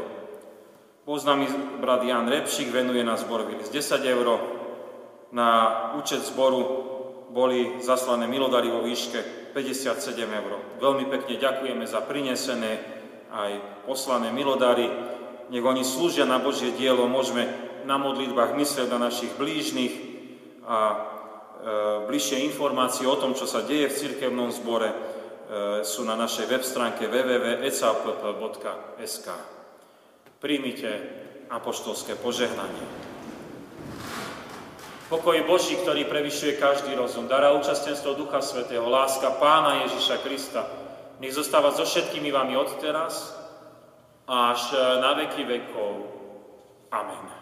Poznámy 1.03 1.79
brat 1.83 2.07
Jan 2.07 2.31
Repšik 2.31 2.71
venuje 2.71 3.03
na 3.03 3.19
zbor 3.19 3.43
z 3.47 3.71
10 3.71 4.07
eur. 4.07 4.29
Na 5.35 5.49
účet 5.99 6.23
zboru 6.23 6.92
boli 7.33 7.81
zaslané 7.81 8.29
milodary 8.29 8.69
vo 8.69 8.85
výške 8.85 9.51
57 9.57 10.13
eur. 10.21 10.53
Veľmi 10.79 11.09
pekne 11.09 11.41
ďakujeme 11.41 11.85
za 11.89 12.05
prinesené 12.05 12.79
aj 13.33 13.53
poslané 13.89 14.29
milodary. 14.29 14.93
Nech 15.49 15.65
oni 15.65 15.81
slúžia 15.85 16.29
na 16.29 16.37
Božie 16.39 16.77
dielo, 16.77 17.09
môžeme 17.09 17.49
na 17.89 17.97
modlitbách 17.99 18.55
myslieť 18.55 18.89
na 18.93 18.99
našich 19.09 19.33
blížnych 19.37 19.93
a 20.69 20.79
e, 20.93 20.97
bližšie 22.07 22.45
informácie 22.47 23.09
o 23.09 23.17
tom, 23.17 23.35
čo 23.35 23.49
sa 23.49 23.65
deje 23.65 23.89
v 23.91 23.99
cirkevnom 23.99 24.53
zbore, 24.53 24.93
e, 24.93 24.97
sú 25.83 26.05
na 26.07 26.15
našej 26.15 26.47
web 26.47 26.63
stránke 26.63 27.09
www.ecapp.sk. 27.11 27.69
Príjmite 30.39 30.91
apoštolské 31.51 32.15
požehnanie. 32.17 33.12
Pokoj 35.13 35.45
Boží, 35.45 35.77
ktorý 35.77 36.09
prevyšuje 36.09 36.57
každý 36.57 36.97
rozum, 36.97 37.29
dará 37.29 37.53
účastenstvo 37.53 38.17
Ducha 38.17 38.41
Svetého, 38.41 38.89
láska 38.89 39.37
Pána 39.37 39.85
Ježiša 39.85 40.25
Krista, 40.25 40.65
nech 41.21 41.37
zostáva 41.37 41.69
so 41.77 41.85
všetkými 41.85 42.33
vami 42.33 42.57
od 42.57 42.81
teraz 42.81 43.37
až 44.25 44.73
na 45.05 45.13
veky 45.21 45.45
vekov. 45.45 46.09
Amen. 46.89 47.42